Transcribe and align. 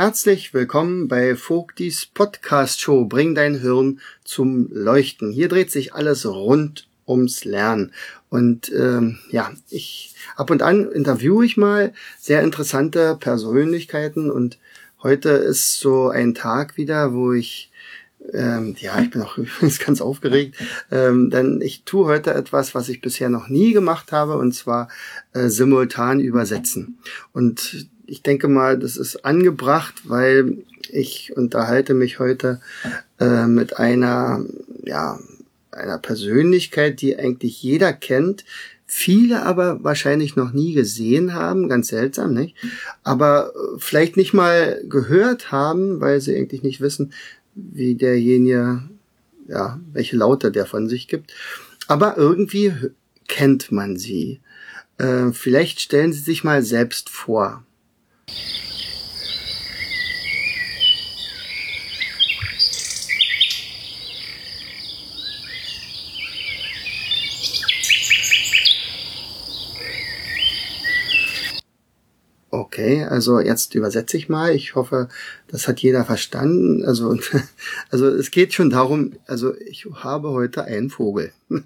Herzlich 0.00 0.54
willkommen 0.54 1.08
bei 1.08 1.36
Vogtis 1.36 2.06
Podcast 2.06 2.80
Show. 2.80 3.04
Bring 3.04 3.34
dein 3.34 3.60
Hirn 3.60 4.00
zum 4.24 4.70
Leuchten. 4.72 5.30
Hier 5.30 5.46
dreht 5.46 5.70
sich 5.70 5.92
alles 5.92 6.24
rund 6.24 6.88
ums 7.06 7.44
Lernen. 7.44 7.92
Und 8.30 8.72
ähm, 8.72 9.18
ja, 9.30 9.52
ich 9.68 10.14
ab 10.36 10.48
und 10.48 10.62
an 10.62 10.90
interviewe 10.90 11.44
ich 11.44 11.58
mal 11.58 11.92
sehr 12.18 12.40
interessante 12.40 13.14
Persönlichkeiten 13.20 14.30
und 14.30 14.56
heute 15.02 15.28
ist 15.28 15.80
so 15.80 16.08
ein 16.08 16.34
Tag 16.34 16.78
wieder, 16.78 17.12
wo 17.12 17.34
ich 17.34 17.70
ähm, 18.32 18.76
ja, 18.78 18.98
ich 19.02 19.10
bin 19.10 19.20
auch 19.20 19.36
übrigens 19.38 19.80
ganz 19.80 20.00
aufgeregt, 20.00 20.56
ähm, 20.90 21.28
denn 21.28 21.60
ich 21.60 21.84
tue 21.84 22.06
heute 22.06 22.32
etwas, 22.32 22.74
was 22.74 22.88
ich 22.88 23.02
bisher 23.02 23.28
noch 23.28 23.48
nie 23.48 23.74
gemacht 23.74 24.12
habe, 24.12 24.38
und 24.38 24.52
zwar 24.52 24.88
äh, 25.34 25.48
simultan 25.48 26.20
übersetzen. 26.20 26.98
Und 27.32 27.88
ich 28.10 28.22
denke 28.22 28.48
mal, 28.48 28.76
das 28.76 28.96
ist 28.96 29.24
angebracht, 29.24 29.94
weil 30.04 30.58
ich 30.88 31.32
unterhalte 31.36 31.94
mich 31.94 32.18
heute 32.18 32.60
äh, 33.20 33.46
mit 33.46 33.78
einer, 33.78 34.44
ja, 34.82 35.20
einer 35.70 35.98
Persönlichkeit, 35.98 37.00
die 37.00 37.16
eigentlich 37.16 37.62
jeder 37.62 37.92
kennt, 37.92 38.44
viele 38.84 39.42
aber 39.42 39.84
wahrscheinlich 39.84 40.34
noch 40.34 40.52
nie 40.52 40.72
gesehen 40.72 41.34
haben, 41.34 41.68
ganz 41.68 41.88
seltsam, 41.88 42.34
nicht? 42.34 42.56
Aber 43.04 43.52
äh, 43.54 43.78
vielleicht 43.78 44.16
nicht 44.16 44.34
mal 44.34 44.82
gehört 44.88 45.52
haben, 45.52 46.00
weil 46.00 46.20
sie 46.20 46.36
eigentlich 46.36 46.64
nicht 46.64 46.80
wissen, 46.80 47.12
wie 47.54 47.94
derjenige, 47.94 48.82
ja, 49.46 49.78
welche 49.92 50.16
Laute 50.16 50.50
der 50.50 50.66
von 50.66 50.88
sich 50.88 51.06
gibt. 51.06 51.32
Aber 51.86 52.16
irgendwie 52.16 52.72
kennt 53.28 53.70
man 53.70 53.96
sie. 53.96 54.40
Äh, 54.98 55.30
vielleicht 55.30 55.80
stellen 55.80 56.12
Sie 56.12 56.20
sich 56.20 56.42
mal 56.42 56.64
selbst 56.64 57.08
vor. 57.08 57.64
Okay, 72.80 73.04
also 73.04 73.40
jetzt 73.40 73.74
übersetze 73.74 74.16
ich 74.16 74.28
mal. 74.28 74.54
Ich 74.54 74.74
hoffe, 74.74 75.08
das 75.48 75.68
hat 75.68 75.80
jeder 75.80 76.04
verstanden. 76.04 76.84
Also, 76.84 77.16
also 77.90 78.06
es 78.06 78.30
geht 78.30 78.54
schon 78.54 78.70
darum, 78.70 79.12
also 79.26 79.54
ich 79.56 79.86
habe 79.92 80.30
heute 80.30 80.64
einen 80.64 80.88
Vogel. 80.88 81.32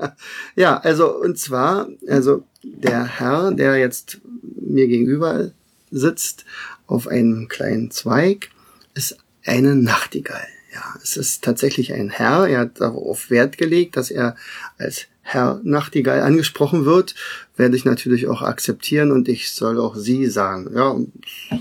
ja, 0.56 0.76
also 0.78 1.14
und 1.16 1.38
zwar, 1.38 1.88
also 2.08 2.44
der 2.62 3.04
Herr, 3.04 3.52
der 3.52 3.76
jetzt 3.76 4.20
mir 4.60 4.88
gegenüber 4.88 5.52
sitzt 5.95 6.45
auf 6.87 7.09
einem 7.09 7.48
kleinen 7.48 7.91
Zweig, 7.91 8.50
ist 8.95 9.17
eine 9.45 9.75
Nachtigall. 9.75 10.47
Ja, 10.72 10.82
es 11.03 11.16
ist 11.16 11.44
tatsächlich 11.44 11.93
ein 11.93 12.10
Herr. 12.10 12.49
Er 12.49 12.60
hat 12.60 12.81
darauf 12.81 13.31
Wert 13.31 13.59
gelegt, 13.59 13.97
dass 13.97 14.10
er 14.10 14.37
als 14.77 15.06
Herr 15.22 15.60
Nachtigall 15.65 16.21
angesprochen 16.21 16.84
wird, 16.84 17.15
werde 17.56 17.77
ich 17.77 17.84
natürlich 17.87 18.27
auch 18.27 18.43
akzeptieren 18.43 19.10
und 19.10 19.28
ich 19.28 19.53
soll 19.53 19.81
auch 19.81 19.97
Sie 19.97 20.27
sagen. 20.27 20.71
Ja, 20.75 20.97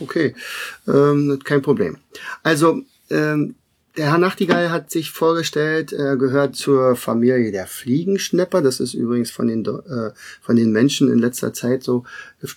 okay, 0.02 0.36
ähm, 0.88 1.40
kein 1.44 1.62
Problem. 1.62 1.98
Also, 2.44 2.82
ähm, 3.10 3.56
der 3.98 4.12
Herr 4.12 4.18
Nachtigall 4.18 4.72
hat 4.72 4.90
sich 4.90 5.12
vorgestellt, 5.12 5.94
er 5.94 6.18
gehört 6.18 6.56
zur 6.56 6.96
Familie 6.96 7.52
der 7.52 7.68
Fliegenschnepper. 7.68 8.62
Das 8.62 8.80
ist 8.80 8.94
übrigens 8.94 9.30
von 9.30 9.48
den, 9.48 9.64
äh, 9.66 10.12
von 10.42 10.56
den 10.56 10.72
Menschen 10.72 11.12
in 11.12 11.20
letzter 11.20 11.54
Zeit 11.54 11.84
so 11.84 12.04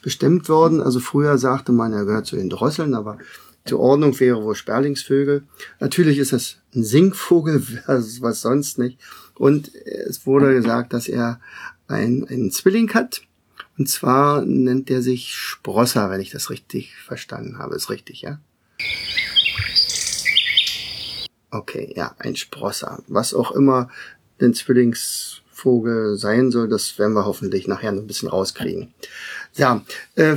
bestimmt 0.03 0.49
worden. 0.49 0.81
Also 0.81 0.99
früher 0.99 1.37
sagte 1.37 1.73
man, 1.73 1.93
er 1.93 2.07
gehört 2.07 2.27
zu 2.27 2.37
den 2.37 2.49
Drosseln, 2.49 2.95
aber 2.95 3.19
zur 3.67 3.81
Ordnung 3.81 4.19
wäre 4.19 4.43
wohl 4.43 4.55
Sperlingsvögel. 4.55 5.43
Natürlich 5.79 6.19
ist 6.19 6.33
es 6.33 6.59
ein 6.75 6.85
Singvogel, 6.85 7.63
was 7.87 8.41
sonst 8.41 8.79
nicht. 8.79 8.99
Und 9.35 9.75
es 9.75 10.25
wurde 10.25 10.55
gesagt, 10.55 10.95
dass 10.95 11.07
er 11.07 11.41
ein, 11.87 12.27
einen 12.29 12.51
Zwilling 12.51 12.93
hat. 12.95 13.23
Und 13.77 13.91
zwar 13.91 14.43
nennt 14.43 14.91
er 14.91 15.03
sich 15.03 15.35
Sprosser, 15.35 16.09
wenn 16.11 16.23
ich 16.23 16.31
das 16.31 16.49
richtig 16.49 16.97
verstanden 16.97 17.59
habe. 17.59 17.75
Ist 17.75 17.91
richtig, 17.91 18.23
ja? 18.23 18.39
Okay, 21.59 21.93
ja, 21.97 22.15
ein 22.19 22.37
Sprosser. 22.37 23.03
Was 23.09 23.35
auch 23.35 23.53
immer 23.53 23.89
den 24.41 24.55
Zwillingsvogel 24.55 26.17
sein 26.17 26.51
soll, 26.51 26.69
das 26.69 26.99
werden 26.99 27.15
wir 27.15 27.25
hoffentlich 27.25 27.67
nachher 27.67 27.93
noch 27.93 28.03
ein 28.03 28.07
bisschen 28.07 28.29
rauskriegen. 28.29 28.93
Ja, 29.55 29.83
äh, 30.17 30.37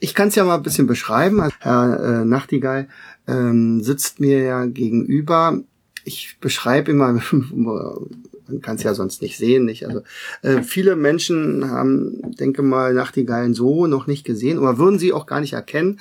ich 0.00 0.14
kann 0.14 0.28
es 0.28 0.34
ja 0.34 0.44
mal 0.44 0.56
ein 0.56 0.62
bisschen 0.62 0.86
beschreiben. 0.86 1.40
Also, 1.40 1.56
Herr 1.60 2.00
äh, 2.00 2.24
Nachtigall 2.24 2.88
ähm, 3.26 3.82
sitzt 3.82 4.20
mir 4.20 4.42
ja 4.42 4.66
gegenüber. 4.66 5.60
Ich 6.04 6.36
beschreibe 6.40 6.90
immer, 6.90 7.12
man 7.32 8.60
kann 8.60 8.76
es 8.76 8.82
ja 8.82 8.94
sonst 8.94 9.22
nicht 9.22 9.38
sehen, 9.38 9.64
nicht? 9.64 9.86
Also 9.86 10.02
äh, 10.42 10.62
viele 10.62 10.96
Menschen 10.96 11.70
haben, 11.70 12.36
denke 12.36 12.62
mal, 12.62 12.92
Nachtigallen 12.92 13.54
so 13.54 13.86
noch 13.86 14.06
nicht 14.06 14.24
gesehen 14.24 14.58
oder 14.58 14.78
würden 14.78 14.98
sie 14.98 15.12
auch 15.12 15.26
gar 15.26 15.40
nicht 15.40 15.54
erkennen. 15.54 16.00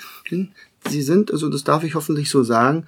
Sie 0.89 1.01
sind, 1.01 1.31
also 1.31 1.49
das 1.49 1.63
darf 1.63 1.83
ich 1.83 1.95
hoffentlich 1.95 2.29
so 2.29 2.43
sagen, 2.43 2.85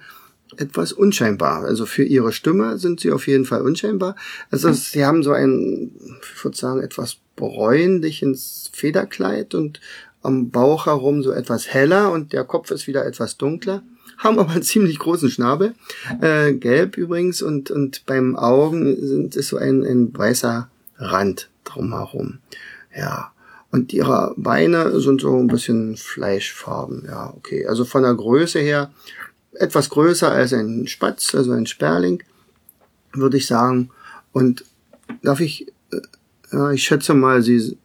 etwas 0.56 0.92
unscheinbar. 0.92 1.64
Also 1.64 1.86
für 1.86 2.04
ihre 2.04 2.32
Stimme 2.32 2.78
sind 2.78 3.00
sie 3.00 3.10
auf 3.10 3.26
jeden 3.26 3.44
Fall 3.44 3.62
unscheinbar. 3.62 4.16
Also 4.50 4.72
sie 4.72 5.04
haben 5.04 5.22
so 5.22 5.32
ein, 5.32 5.90
ich 6.34 6.44
würde 6.44 6.56
sagen, 6.56 6.82
etwas 6.82 7.16
bräunliches 7.36 8.70
Federkleid 8.72 9.54
und 9.54 9.80
am 10.22 10.50
Bauch 10.50 10.86
herum 10.86 11.22
so 11.22 11.30
etwas 11.30 11.68
heller 11.68 12.10
und 12.12 12.32
der 12.32 12.44
Kopf 12.44 12.70
ist 12.70 12.86
wieder 12.86 13.04
etwas 13.06 13.36
dunkler. 13.36 13.82
Haben 14.18 14.38
aber 14.38 14.52
einen 14.52 14.62
ziemlich 14.62 14.98
großen 14.98 15.30
Schnabel, 15.30 15.74
äh, 16.20 16.52
gelb 16.54 16.96
übrigens 16.96 17.42
und 17.42 17.70
und 17.70 18.06
beim 18.06 18.36
Augen 18.36 18.96
sind 19.06 19.36
ist 19.36 19.48
so 19.48 19.56
ein, 19.56 19.84
ein 19.84 20.16
weißer 20.16 20.68
Rand 20.98 21.50
drumherum. 21.64 22.38
Ja, 22.96 23.32
und 23.70 23.92
ihre 23.92 24.32
Beine 24.38 25.00
sind 25.00 25.20
so 25.20 25.36
ein 25.36 25.48
bisschen 25.48 25.96
fleischfarben. 25.96 27.04
Ja, 27.06 27.34
okay. 27.36 27.66
Also 27.66 27.84
von 27.84 28.02
der 28.02 28.14
Größe 28.14 28.58
her 28.58 28.90
etwas 29.58 29.90
größer 29.90 30.30
als 30.30 30.52
ein 30.52 30.86
Spatz, 30.86 31.34
also 31.34 31.52
ein 31.52 31.66
Sperling, 31.66 32.22
würde 33.12 33.36
ich 33.36 33.46
sagen. 33.46 33.90
Und 34.32 34.64
darf 35.22 35.40
ich, 35.40 35.68
äh, 35.92 36.00
ja, 36.52 36.70
ich 36.72 36.84
schätze 36.84 37.14
mal, 37.14 37.42
sie 37.42 37.76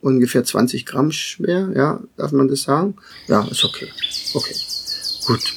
ungefähr 0.00 0.44
20 0.44 0.86
Gramm 0.86 1.10
schwer, 1.12 1.70
ja, 1.74 2.00
darf 2.16 2.32
man 2.32 2.48
das 2.48 2.62
sagen? 2.62 2.96
Ja, 3.26 3.46
ist 3.50 3.64
okay. 3.64 3.88
Okay, 4.34 4.54
gut. 5.26 5.54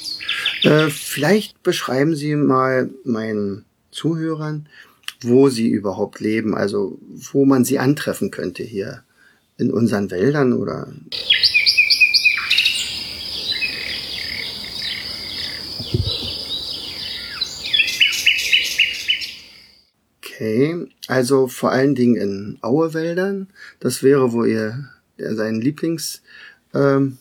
Äh, 0.62 0.90
vielleicht 0.90 1.62
beschreiben 1.62 2.14
Sie 2.14 2.36
mal 2.36 2.90
meinen 3.04 3.64
Zuhörern, 3.90 4.68
wo 5.22 5.48
Sie 5.48 5.68
überhaupt 5.68 6.20
leben, 6.20 6.56
also 6.56 6.98
wo 7.32 7.44
man 7.44 7.64
Sie 7.64 7.78
antreffen 7.78 8.30
könnte 8.30 8.62
hier 8.62 9.02
in 9.58 9.72
unseren 9.72 10.10
Wäldern 10.10 10.52
oder 10.52 10.88
Okay, 20.42 20.88
also 21.06 21.46
vor 21.46 21.70
allen 21.70 21.94
Dingen 21.94 22.16
in 22.16 22.58
Auewäldern. 22.62 23.46
Das 23.78 24.02
wäre 24.02 24.32
wo 24.32 24.42
ihr 24.42 24.88
sein 25.16 25.60
Lieblingsort. 25.60 26.20
Ähm, 26.74 27.18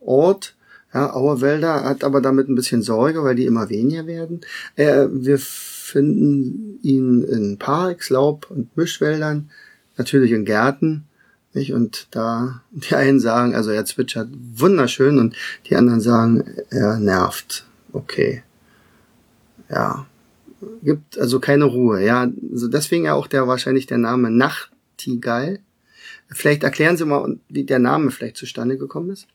Ort. 0.00 0.54
ja, 0.94 1.12
Auewälder 1.12 1.84
hat 1.84 2.02
aber 2.02 2.22
damit 2.22 2.48
ein 2.48 2.54
bisschen 2.54 2.80
Sorge, 2.80 3.22
weil 3.24 3.34
die 3.34 3.44
immer 3.44 3.68
weniger 3.68 4.06
werden. 4.06 4.40
Äh, 4.76 5.08
wir 5.10 5.38
finden 5.38 6.78
ihn 6.82 7.24
in 7.24 7.58
Parks, 7.58 8.08
Laub- 8.08 8.50
und 8.50 8.74
Mischwäldern, 8.74 9.50
natürlich 9.98 10.32
in 10.32 10.46
Gärten. 10.46 11.04
Nicht? 11.52 11.74
Und 11.74 12.08
da, 12.10 12.62
die 12.70 12.94
einen 12.94 13.20
sagen, 13.20 13.54
also 13.54 13.70
er 13.70 13.84
zwitschert 13.84 14.30
wunderschön 14.54 15.18
und 15.18 15.36
die 15.68 15.76
anderen 15.76 16.00
sagen, 16.00 16.42
er 16.70 16.98
nervt. 16.98 17.66
Okay. 17.92 18.42
Ja, 19.68 20.06
gibt 20.82 21.18
also 21.18 21.40
keine 21.40 21.64
Ruhe. 21.64 22.04
Ja, 22.04 22.30
also 22.52 22.68
deswegen 22.68 23.04
ja 23.04 23.14
auch 23.14 23.26
der 23.26 23.48
wahrscheinlich 23.48 23.86
der 23.86 23.98
Name 23.98 24.30
Nachtigall. 24.30 25.60
Vielleicht 26.30 26.62
erklären 26.62 26.96
Sie 26.96 27.04
mal, 27.04 27.38
wie 27.48 27.64
der 27.64 27.78
Name 27.78 28.10
vielleicht 28.10 28.36
zustande 28.36 28.78
gekommen 28.78 29.10
ist. 29.10 29.26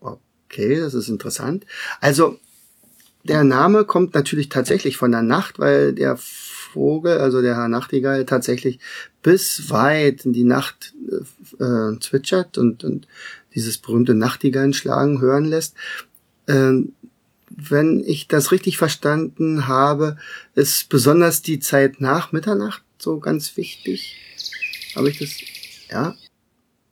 Okay, 0.00 0.80
das 0.80 0.94
ist 0.94 1.10
interessant. 1.10 1.66
Also 2.00 2.38
der 3.26 3.44
Name 3.44 3.84
kommt 3.84 4.14
natürlich 4.14 4.48
tatsächlich 4.48 4.96
von 4.96 5.12
der 5.12 5.22
Nacht, 5.22 5.58
weil 5.58 5.92
der 5.92 6.16
Vogel, 6.16 7.18
also 7.18 7.42
der 7.42 7.56
Herr 7.56 7.68
Nachtigall, 7.68 8.26
tatsächlich 8.26 8.78
bis 9.22 9.70
weit 9.70 10.24
in 10.24 10.32
die 10.32 10.44
Nacht 10.44 10.94
äh, 11.58 11.64
äh 11.64 11.98
zwitschert 12.00 12.58
und, 12.58 12.84
und 12.84 13.06
dieses 13.54 13.78
berühmte 13.78 14.14
Nachtigallenschlagen 14.14 15.20
hören 15.20 15.44
lässt. 15.44 15.74
Ähm, 16.46 16.92
wenn 17.48 18.02
ich 18.04 18.28
das 18.28 18.52
richtig 18.52 18.76
verstanden 18.76 19.66
habe, 19.66 20.16
ist 20.54 20.88
besonders 20.88 21.42
die 21.42 21.60
Zeit 21.60 22.00
nach 22.00 22.32
Mitternacht 22.32 22.82
so 22.98 23.18
ganz 23.18 23.56
wichtig. 23.56 24.16
Habe 24.94 25.10
ich 25.10 25.18
das? 25.18 25.30
Ja. 25.90 26.14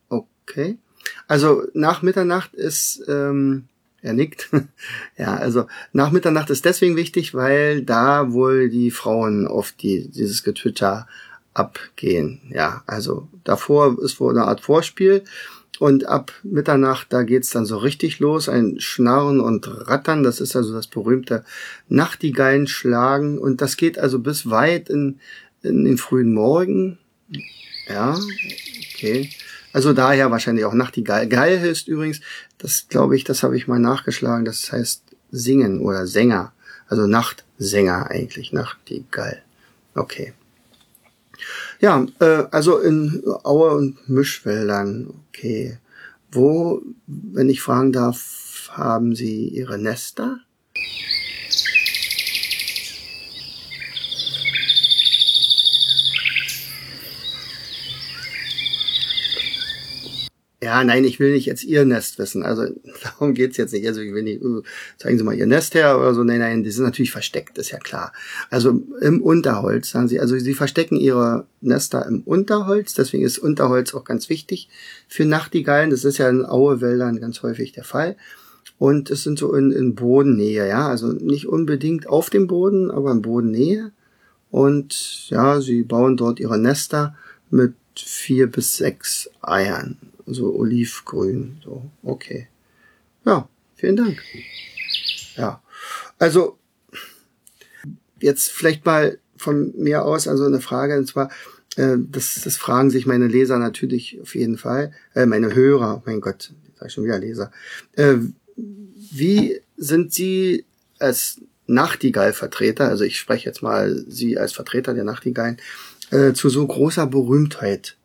Okay. 0.08 0.78
Also 1.26 1.64
nach 1.74 2.02
Mitternacht 2.02 2.54
ist, 2.54 3.02
ähm, 3.08 3.68
er 4.04 4.12
nickt. 4.12 4.50
ja, 5.18 5.34
also 5.34 5.66
nach 5.92 6.12
Mitternacht 6.12 6.50
ist 6.50 6.64
deswegen 6.64 6.96
wichtig, 6.96 7.34
weil 7.34 7.82
da 7.82 8.32
wohl 8.32 8.68
die 8.68 8.90
Frauen 8.90 9.46
oft 9.46 9.82
die, 9.82 10.08
dieses 10.08 10.44
Getwitter 10.44 11.08
abgehen. 11.54 12.40
Ja, 12.50 12.82
also 12.86 13.28
davor 13.44 13.98
ist 14.02 14.20
wohl 14.20 14.36
eine 14.36 14.46
Art 14.46 14.60
Vorspiel 14.60 15.24
und 15.78 16.06
ab 16.06 16.32
Mitternacht, 16.42 17.08
da 17.10 17.22
geht's 17.22 17.50
dann 17.50 17.64
so 17.64 17.78
richtig 17.78 18.18
los, 18.18 18.48
ein 18.48 18.78
Schnarren 18.78 19.40
und 19.40 19.66
Rattern, 19.88 20.22
das 20.22 20.40
ist 20.40 20.54
also 20.54 20.72
das 20.72 20.86
berühmte 20.86 21.44
Nachtigallenschlagen 21.88 23.38
und 23.38 23.60
das 23.60 23.76
geht 23.76 23.98
also 23.98 24.18
bis 24.18 24.50
weit 24.50 24.88
in, 24.88 25.18
in 25.62 25.84
den 25.84 25.98
frühen 25.98 26.34
Morgen. 26.34 26.98
Ja, 27.88 28.18
okay. 28.94 29.30
Also 29.74 29.92
daher 29.92 30.30
wahrscheinlich 30.30 30.64
auch 30.64 30.72
Nachtigall. 30.72 31.28
Geil 31.28 31.64
ist 31.66 31.88
übrigens, 31.88 32.20
das 32.58 32.86
glaube 32.88 33.16
ich, 33.16 33.24
das 33.24 33.42
habe 33.42 33.56
ich 33.56 33.66
mal 33.66 33.80
nachgeschlagen, 33.80 34.44
das 34.44 34.70
heißt 34.70 35.02
singen 35.32 35.80
oder 35.80 36.06
Sänger. 36.06 36.52
Also 36.86 37.08
Nachtsänger 37.08 38.08
eigentlich, 38.08 38.52
Nachtigall. 38.52 39.42
Okay. 39.96 40.32
Ja, 41.80 42.06
äh, 42.20 42.44
also 42.52 42.78
in 42.78 43.24
Aue 43.42 43.72
und 43.72 44.08
Mischwäldern, 44.08 45.12
okay. 45.28 45.78
Wo, 46.30 46.80
wenn 47.08 47.48
ich 47.48 47.60
fragen 47.60 47.90
darf, 47.90 48.70
haben 48.70 49.16
Sie 49.16 49.48
Ihre 49.48 49.76
Nester? 49.76 50.38
Ja, 60.64 60.82
nein, 60.82 61.04
ich 61.04 61.20
will 61.20 61.32
nicht 61.32 61.44
jetzt 61.44 61.62
ihr 61.62 61.84
Nest 61.84 62.18
wissen. 62.18 62.42
Also 62.42 62.64
darum 63.02 63.34
geht's 63.34 63.58
jetzt 63.58 63.74
nicht. 63.74 63.86
Also 63.86 64.00
ich 64.00 64.14
will 64.14 64.22
nicht, 64.22 64.42
uh, 64.42 64.62
zeigen 64.96 65.18
Sie 65.18 65.22
mal 65.22 65.34
ihr 65.34 65.46
Nest 65.46 65.74
her 65.74 65.98
oder 65.98 66.14
so. 66.14 66.24
Nein, 66.24 66.38
nein, 66.38 66.62
die 66.64 66.70
sind 66.70 66.84
natürlich 66.84 67.12
versteckt, 67.12 67.58
ist 67.58 67.70
ja 67.70 67.78
klar. 67.78 68.14
Also 68.48 68.80
im 69.02 69.20
Unterholz, 69.20 69.90
sagen 69.90 70.08
Sie. 70.08 70.18
Also 70.18 70.38
Sie 70.38 70.54
verstecken 70.54 70.96
Ihre 70.96 71.46
Nester 71.60 72.06
im 72.06 72.22
Unterholz. 72.22 72.94
Deswegen 72.94 73.24
ist 73.24 73.36
Unterholz 73.36 73.92
auch 73.92 74.04
ganz 74.04 74.30
wichtig 74.30 74.70
für 75.06 75.26
Nachtigallen. 75.26 75.90
Das 75.90 76.04
ist 76.04 76.16
ja 76.16 76.30
in 76.30 76.46
Auewäldern 76.46 77.20
ganz 77.20 77.42
häufig 77.42 77.72
der 77.72 77.84
Fall. 77.84 78.16
Und 78.78 79.10
es 79.10 79.22
sind 79.22 79.38
so 79.38 79.52
in, 79.52 79.70
in 79.70 79.94
Bodennähe, 79.94 80.66
ja. 80.66 80.88
Also 80.88 81.08
nicht 81.12 81.46
unbedingt 81.46 82.06
auf 82.06 82.30
dem 82.30 82.46
Boden, 82.46 82.90
aber 82.90 83.12
in 83.12 83.20
Bodennähe. 83.20 83.92
Und 84.50 85.28
ja, 85.28 85.60
sie 85.60 85.82
bauen 85.82 86.16
dort 86.16 86.40
ihre 86.40 86.58
Nester 86.58 87.14
mit 87.50 87.74
vier 88.00 88.46
bis 88.46 88.76
sechs 88.76 89.30
Eiern 89.40 89.98
so 90.26 90.54
olivgrün, 90.54 91.60
so, 91.62 91.90
okay. 92.02 92.48
Ja, 93.24 93.48
vielen 93.76 93.96
Dank. 93.96 94.22
Ja, 95.36 95.62
also 96.18 96.58
jetzt 98.20 98.50
vielleicht 98.50 98.84
mal 98.84 99.18
von 99.36 99.74
mir 99.76 100.04
aus 100.04 100.28
also 100.28 100.44
eine 100.44 100.60
Frage, 100.60 100.96
und 100.96 101.06
zwar, 101.06 101.30
äh, 101.76 101.96
das, 101.98 102.40
das 102.42 102.56
fragen 102.56 102.90
sich 102.90 103.06
meine 103.06 103.28
Leser 103.28 103.58
natürlich 103.58 104.18
auf 104.22 104.34
jeden 104.34 104.56
Fall, 104.56 104.92
äh, 105.14 105.26
meine 105.26 105.54
Hörer, 105.54 106.02
mein 106.06 106.20
Gott, 106.20 106.52
sag 106.78 106.88
ich 106.88 106.94
schon 106.94 107.04
wieder 107.04 107.18
Leser. 107.18 107.50
Äh, 107.92 108.16
wie 108.56 109.60
sind 109.76 110.12
Sie 110.12 110.64
als 110.98 111.40
Nachtigall-Vertreter, 111.66 112.88
also 112.88 113.04
ich 113.04 113.18
spreche 113.18 113.46
jetzt 113.46 113.62
mal 113.62 114.04
Sie 114.08 114.38
als 114.38 114.52
Vertreter 114.52 114.94
der 114.94 115.04
Nachtigallen, 115.04 115.58
äh, 116.14 116.32
zu 116.32 116.48
so 116.48 116.64
großer 116.64 117.06
Berühmtheit 117.08 117.96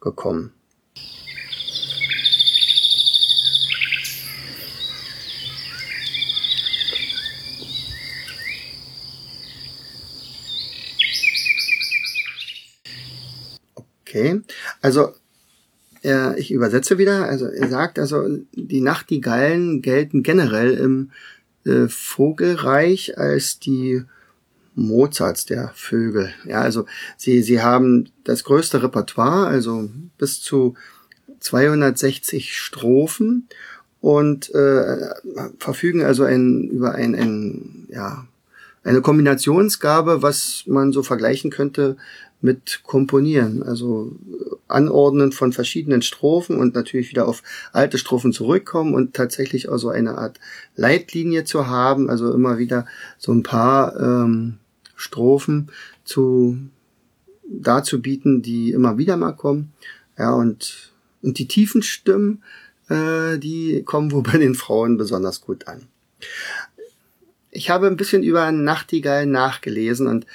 gekommen? 0.00 0.52
Okay, 13.74 14.42
also 14.80 15.12
äh, 16.04 16.38
ich 16.38 16.52
übersetze 16.52 16.98
wieder. 16.98 17.28
Also 17.28 17.46
er 17.46 17.68
sagt, 17.68 17.98
also 17.98 18.24
die 18.52 18.80
Nachtigallen 18.80 19.82
gelten 19.82 20.22
generell 20.22 20.74
im 20.74 21.10
äh, 21.64 21.88
Vogelreich 21.88 23.18
als 23.18 23.58
die 23.58 24.04
Mozarts 24.76 25.46
der 25.46 25.72
Vögel. 25.74 26.32
Ja, 26.44 26.60
also 26.60 26.86
sie 27.16 27.42
sie 27.42 27.60
haben 27.60 28.10
das 28.24 28.44
größte 28.44 28.82
Repertoire, 28.82 29.48
also 29.48 29.88
bis 30.18 30.40
zu 30.40 30.74
260 31.40 32.56
Strophen 32.56 33.48
und 34.00 34.54
äh, 34.54 35.14
verfügen 35.58 36.04
also 36.04 36.24
ein, 36.24 36.68
über 36.68 36.94
ein, 36.94 37.14
ein 37.14 37.88
ja 37.88 38.26
eine 38.84 39.00
Kombinationsgabe, 39.00 40.22
was 40.22 40.62
man 40.66 40.92
so 40.92 41.02
vergleichen 41.02 41.50
könnte 41.50 41.96
mit 42.40 42.82
Komponieren, 42.84 43.62
also 43.62 44.12
Anordnen 44.68 45.32
von 45.32 45.52
verschiedenen 45.52 46.02
Strophen 46.02 46.56
und 46.56 46.74
natürlich 46.74 47.10
wieder 47.10 47.26
auf 47.26 47.42
alte 47.72 47.98
Strophen 47.98 48.32
zurückkommen 48.32 48.94
und 48.94 49.14
tatsächlich 49.14 49.68
auch 49.68 49.78
so 49.78 49.88
eine 49.88 50.18
Art 50.18 50.38
Leitlinie 50.76 51.44
zu 51.44 51.66
haben, 51.66 52.10
also 52.10 52.32
immer 52.32 52.58
wieder 52.58 52.86
so 53.18 53.32
ein 53.32 53.42
paar 53.42 53.98
ähm, 53.98 54.58
Strophen 54.96 55.70
zu 56.04 56.58
dazu 57.48 58.02
bieten, 58.02 58.42
die 58.42 58.72
immer 58.72 58.98
wieder 58.98 59.16
mal 59.16 59.32
kommen. 59.32 59.72
Ja, 60.18 60.32
und, 60.32 60.92
und 61.22 61.38
die 61.38 61.46
tiefen 61.46 61.82
Stimmen, 61.82 62.42
äh, 62.88 63.38
die 63.38 63.82
kommen 63.84 64.10
wohl 64.12 64.22
bei 64.32 64.38
den 64.38 64.54
Frauen 64.54 64.96
besonders 64.96 65.40
gut 65.40 65.68
an. 65.68 65.86
Ich 67.50 67.70
habe 67.70 67.86
ein 67.86 67.96
bisschen 67.96 68.22
über 68.22 68.50
Nachtigall 68.52 69.26
nachgelesen 69.26 70.06
und 70.06 70.26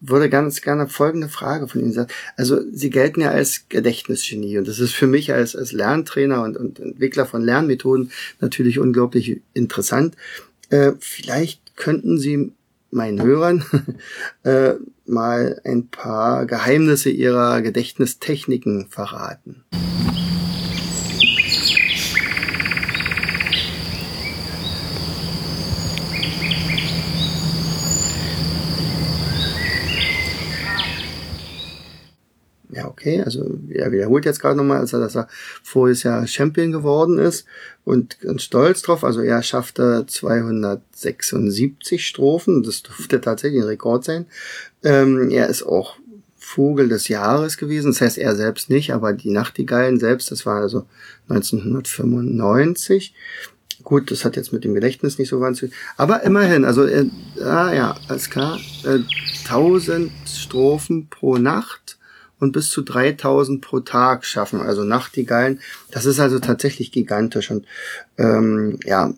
würde 0.00 0.28
ganz 0.28 0.60
gerne 0.60 0.88
folgende 0.88 1.28
Frage 1.28 1.68
von 1.68 1.80
Ihnen 1.80 1.92
sagen. 1.92 2.10
Also 2.36 2.60
Sie 2.70 2.90
gelten 2.90 3.22
ja 3.22 3.30
als 3.30 3.68
Gedächtnisgenie 3.68 4.58
und 4.58 4.68
das 4.68 4.78
ist 4.78 4.92
für 4.92 5.06
mich 5.06 5.32
als, 5.32 5.56
als 5.56 5.72
Lerntrainer 5.72 6.42
und, 6.42 6.56
und 6.56 6.78
Entwickler 6.78 7.26
von 7.26 7.42
Lernmethoden 7.42 8.10
natürlich 8.40 8.78
unglaublich 8.78 9.40
interessant. 9.54 10.14
Äh, 10.68 10.92
vielleicht 11.00 11.76
könnten 11.76 12.18
Sie 12.18 12.52
meinen 12.90 13.22
Hörern 13.22 13.64
äh, 14.44 14.74
mal 15.06 15.60
ein 15.64 15.88
paar 15.88 16.46
Geheimnisse 16.46 17.10
Ihrer 17.10 17.62
Gedächtnistechniken 17.62 18.88
verraten. 18.88 19.64
Ja, 32.76 32.88
okay, 33.06 33.22
also 33.22 33.58
er 33.68 33.92
wiederholt 33.92 34.24
jetzt 34.24 34.40
gerade 34.40 34.56
nochmal, 34.56 34.78
also 34.78 34.98
dass 34.98 35.16
er 35.16 35.28
voriges 35.62 36.02
Jahr 36.02 36.26
Champion 36.26 36.72
geworden 36.72 37.18
ist 37.18 37.46
und 37.84 38.18
ganz 38.20 38.42
stolz 38.42 38.82
drauf. 38.82 39.04
Also 39.04 39.20
er 39.20 39.42
schaffte 39.42 40.04
276 40.06 42.06
Strophen, 42.06 42.62
das 42.62 42.82
dürfte 42.82 43.20
tatsächlich 43.20 43.62
ein 43.62 43.68
Rekord 43.68 44.04
sein. 44.04 44.26
Ähm, 44.82 45.30
er 45.30 45.48
ist 45.48 45.62
auch 45.62 45.96
Vogel 46.36 46.88
des 46.88 47.08
Jahres 47.08 47.58
gewesen, 47.58 47.92
das 47.92 48.00
heißt 48.00 48.18
er 48.18 48.36
selbst 48.36 48.70
nicht, 48.70 48.92
aber 48.92 49.12
die 49.12 49.30
Nachtigallen 49.30 49.98
selbst, 49.98 50.30
das 50.30 50.46
war 50.46 50.60
also 50.60 50.86
1995. 51.28 53.14
Gut, 53.82 54.10
das 54.10 54.24
hat 54.24 54.36
jetzt 54.36 54.52
mit 54.52 54.64
dem 54.64 54.74
Gedächtnis 54.74 55.18
nicht 55.18 55.28
so 55.28 55.40
wahnsinnig. 55.40 55.74
Aber 55.96 56.22
immerhin, 56.22 56.64
also 56.64 56.84
äh, 56.84 57.06
ah, 57.40 57.72
ja, 57.72 57.96
alles 58.08 58.30
klar. 58.30 58.58
Äh, 58.84 59.00
1000 59.44 60.10
Strophen 60.26 61.08
pro 61.08 61.36
Nacht 61.36 61.98
und 62.38 62.52
bis 62.52 62.70
zu 62.70 62.82
3000 62.82 63.60
pro 63.60 63.80
Tag 63.80 64.24
schaffen, 64.24 64.60
also 64.60 64.84
Nachtigallen. 64.84 65.60
Das 65.90 66.04
ist 66.04 66.20
also 66.20 66.38
tatsächlich 66.38 66.92
gigantisch 66.92 67.50
und 67.50 67.66
ähm, 68.18 68.78
ja, 68.84 69.14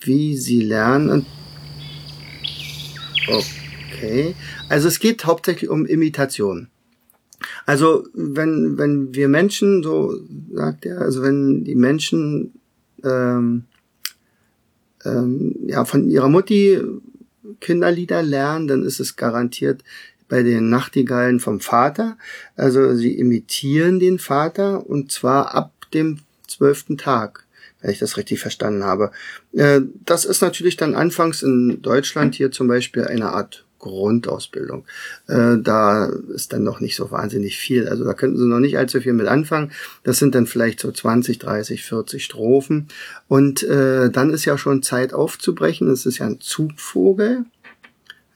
wie 0.00 0.36
sie 0.36 0.60
lernen. 0.60 1.26
Okay, 3.28 4.34
also 4.68 4.88
es 4.88 4.98
geht 4.98 5.24
hauptsächlich 5.24 5.70
um 5.70 5.86
Imitation. 5.86 6.68
Also 7.66 8.06
wenn 8.14 8.78
wenn 8.78 9.14
wir 9.14 9.28
Menschen, 9.28 9.82
so 9.82 10.14
sagt 10.52 10.86
er, 10.86 11.00
also 11.00 11.22
wenn 11.22 11.64
die 11.64 11.74
Menschen 11.74 12.52
ähm, 13.02 13.64
ähm, 15.04 15.54
ja, 15.66 15.84
von 15.84 16.08
ihrer 16.10 16.28
Mutti 16.28 16.80
Kinderlieder 17.60 18.22
lernen, 18.22 18.68
dann 18.68 18.84
ist 18.84 19.00
es 19.00 19.16
garantiert 19.16 19.82
bei 20.34 20.42
den 20.42 20.68
Nachtigallen 20.68 21.38
vom 21.38 21.60
Vater. 21.60 22.18
Also 22.56 22.96
sie 22.96 23.16
imitieren 23.16 24.00
den 24.00 24.18
Vater 24.18 24.84
und 24.84 25.12
zwar 25.12 25.54
ab 25.54 25.70
dem 25.94 26.18
zwölften 26.48 26.98
Tag, 26.98 27.44
wenn 27.80 27.92
ich 27.92 28.00
das 28.00 28.16
richtig 28.16 28.40
verstanden 28.40 28.82
habe. 28.82 29.12
Äh, 29.52 29.82
das 30.04 30.24
ist 30.24 30.42
natürlich 30.42 30.76
dann 30.76 30.96
anfangs 30.96 31.44
in 31.44 31.80
Deutschland 31.82 32.34
hier 32.34 32.50
zum 32.50 32.66
Beispiel 32.66 33.04
eine 33.04 33.28
Art 33.28 33.64
Grundausbildung. 33.78 34.84
Äh, 35.28 35.58
da 35.62 36.06
ist 36.34 36.52
dann 36.52 36.64
noch 36.64 36.80
nicht 36.80 36.96
so 36.96 37.12
wahnsinnig 37.12 37.56
viel. 37.56 37.86
Also 37.88 38.02
da 38.02 38.12
könnten 38.14 38.38
sie 38.38 38.48
noch 38.48 38.58
nicht 38.58 38.76
allzu 38.76 39.00
viel 39.00 39.12
mit 39.12 39.28
anfangen. 39.28 39.70
Das 40.02 40.18
sind 40.18 40.34
dann 40.34 40.48
vielleicht 40.48 40.80
so 40.80 40.90
20, 40.90 41.38
30, 41.38 41.84
40 41.84 42.24
Strophen. 42.24 42.88
Und 43.28 43.62
äh, 43.62 44.10
dann 44.10 44.30
ist 44.30 44.46
ja 44.46 44.58
schon 44.58 44.82
Zeit 44.82 45.14
aufzubrechen. 45.14 45.88
Es 45.88 46.06
ist 46.06 46.18
ja 46.18 46.26
ein 46.26 46.40
Zugvogel. 46.40 47.44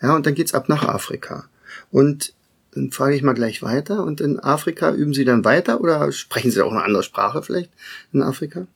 Ja, 0.01 0.15
und 0.15 0.27
dann 0.27 0.37
geht's 0.37 0.55
ab 0.55 0.69
nach 0.69 0.85
Afrika. 0.85 1.49
Und 1.91 2.35
dann 2.75 2.93
frage 2.93 3.17
ich 3.17 3.23
mal 3.23 3.35
gleich 3.35 3.63
weiter. 3.63 4.05
Und 4.05 4.21
in 4.21 4.39
Afrika 4.39 4.93
üben 4.93 5.15
Sie 5.15 5.25
dann 5.25 5.45
weiter 5.45 5.81
oder 5.81 6.11
sprechen 6.13 6.51
Sie 6.51 6.63
auch 6.63 6.73
eine 6.73 6.83
andere 6.83 7.03
Sprache 7.03 7.43
vielleicht 7.43 7.71
in 8.13 8.23
Afrika? 8.23 8.67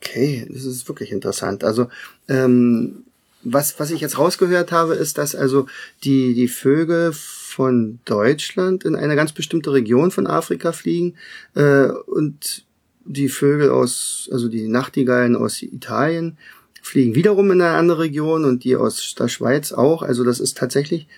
Okay, 0.00 0.46
das 0.48 0.64
ist 0.64 0.86
wirklich 0.88 1.10
interessant. 1.10 1.64
Also 1.64 1.88
ähm, 2.28 3.04
was, 3.42 3.78
was 3.78 3.90
ich 3.90 4.00
jetzt 4.00 4.18
rausgehört 4.18 4.72
habe, 4.72 4.94
ist, 4.94 5.18
dass 5.18 5.34
also 5.34 5.66
die, 6.04 6.34
die 6.34 6.48
Vögel 6.48 7.12
von 7.12 7.98
Deutschland 8.04 8.84
in 8.84 8.96
eine 8.96 9.16
ganz 9.16 9.32
bestimmte 9.32 9.72
Region 9.72 10.10
von 10.10 10.26
Afrika 10.26 10.72
fliegen 10.72 11.16
äh, 11.54 11.88
und 11.88 12.64
die 13.04 13.28
Vögel 13.28 13.70
aus, 13.70 14.28
also 14.32 14.48
die 14.48 14.68
Nachtigallen 14.68 15.36
aus 15.36 15.62
Italien 15.62 16.38
fliegen 16.82 17.14
wiederum 17.14 17.50
in 17.50 17.62
eine 17.62 17.76
andere 17.76 18.00
Region 18.00 18.44
und 18.44 18.64
die 18.64 18.76
aus 18.76 19.14
der 19.18 19.28
Schweiz 19.28 19.72
auch. 19.72 20.02
Also 20.02 20.22
das 20.24 20.40
ist 20.40 20.56
tatsächlich 20.58 21.08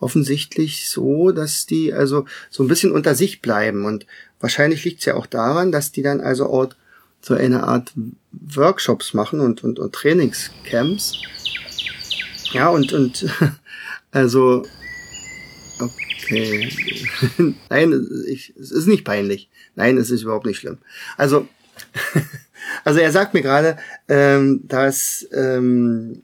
offensichtlich 0.00 0.88
so, 0.90 1.30
dass 1.30 1.66
die 1.66 1.92
also 1.92 2.26
so 2.50 2.62
ein 2.62 2.68
bisschen 2.68 2.92
unter 2.92 3.14
sich 3.14 3.40
bleiben 3.40 3.84
und 3.84 4.06
wahrscheinlich 4.40 4.84
liegt 4.84 5.00
es 5.00 5.06
ja 5.06 5.14
auch 5.14 5.26
daran, 5.26 5.72
dass 5.72 5.92
die 5.92 6.02
dann 6.02 6.20
also 6.20 6.46
auch 6.46 6.68
so 7.22 7.34
eine 7.34 7.62
Art 7.64 7.92
Workshops 8.32 9.14
machen 9.14 9.40
und, 9.40 9.64
und, 9.64 9.78
und 9.78 9.94
Trainingscamps. 9.94 11.14
Ja, 12.52 12.68
und, 12.68 12.92
und 12.92 13.26
also, 14.10 14.64
okay. 15.80 16.68
Nein, 17.70 18.08
ich, 18.28 18.54
es 18.58 18.70
ist 18.70 18.86
nicht 18.86 19.04
peinlich. 19.04 19.48
Nein, 19.74 19.96
es 19.98 20.10
ist 20.10 20.22
überhaupt 20.22 20.46
nicht 20.46 20.58
schlimm. 20.58 20.78
Also, 21.16 21.48
also 22.84 23.00
er 23.00 23.12
sagt 23.12 23.34
mir 23.34 23.42
gerade, 23.42 23.76
ähm, 24.08 24.62
dass 24.64 25.26
ähm, 25.32 26.22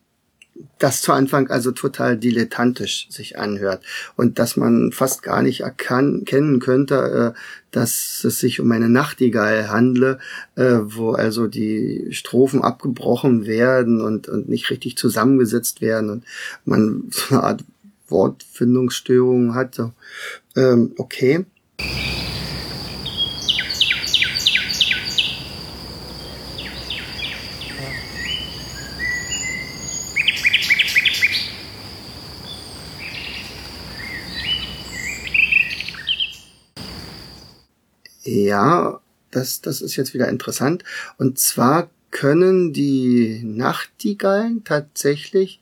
das 0.79 1.03
zu 1.03 1.13
Anfang 1.13 1.49
also 1.51 1.73
total 1.73 2.17
dilettantisch 2.17 3.07
sich 3.11 3.39
anhört 3.39 3.85
und 4.17 4.39
dass 4.39 4.57
man 4.57 4.93
fast 4.93 5.23
gar 5.23 5.43
nicht 5.43 5.61
erkennen 5.61 6.61
könnte, 6.61 7.35
äh, 7.35 7.39
dass 7.71 8.25
es 8.25 8.41
sich 8.41 8.61
um 8.61 8.71
eine 8.73 8.89
Nachtigall 8.89 9.69
handle, 9.69 10.19
äh, 10.57 10.79
wo 10.83 11.13
also 11.13 11.47
die 11.47 12.09
Strophen 12.11 12.63
abgebrochen 12.63 13.47
werden 13.47 14.01
und, 14.01 14.29
und 14.29 14.49
nicht 14.49 14.71
richtig 14.71 14.97
zusammengesetzt 14.97 15.81
werden 15.81 16.11
und 16.11 16.25
man 16.65 17.05
so 17.11 17.35
eine 17.35 17.45
Art 17.45 17.65
Wortfindungsstörung 18.11 19.55
hat. 19.55 19.75
So. 19.75 19.93
Ähm, 20.57 20.95
okay. 20.99 21.45
Ja, 38.23 39.01
das, 39.31 39.61
das 39.61 39.81
ist 39.81 39.97
jetzt 39.97 40.15
wieder 40.15 40.29
interessant. 40.29 40.85
Und 41.19 41.39
zwar 41.39 41.91
können 42.11 42.73
die 42.73 43.43
Nachtigallen 43.45 44.65
tatsächlich 44.65 45.61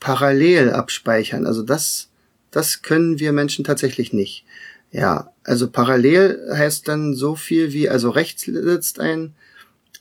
parallel 0.00 0.70
abspeichern. 0.70 1.46
Also 1.46 1.62
das, 1.62 2.08
das 2.50 2.82
können 2.82 3.20
wir 3.20 3.32
Menschen 3.32 3.64
tatsächlich 3.64 4.12
nicht. 4.12 4.44
Ja, 4.90 5.30
also 5.44 5.70
parallel 5.70 6.50
heißt 6.52 6.88
dann 6.88 7.14
so 7.14 7.36
viel 7.36 7.72
wie, 7.72 7.88
also 7.88 8.10
rechts 8.10 8.42
sitzt 8.42 8.98
ein, 8.98 9.34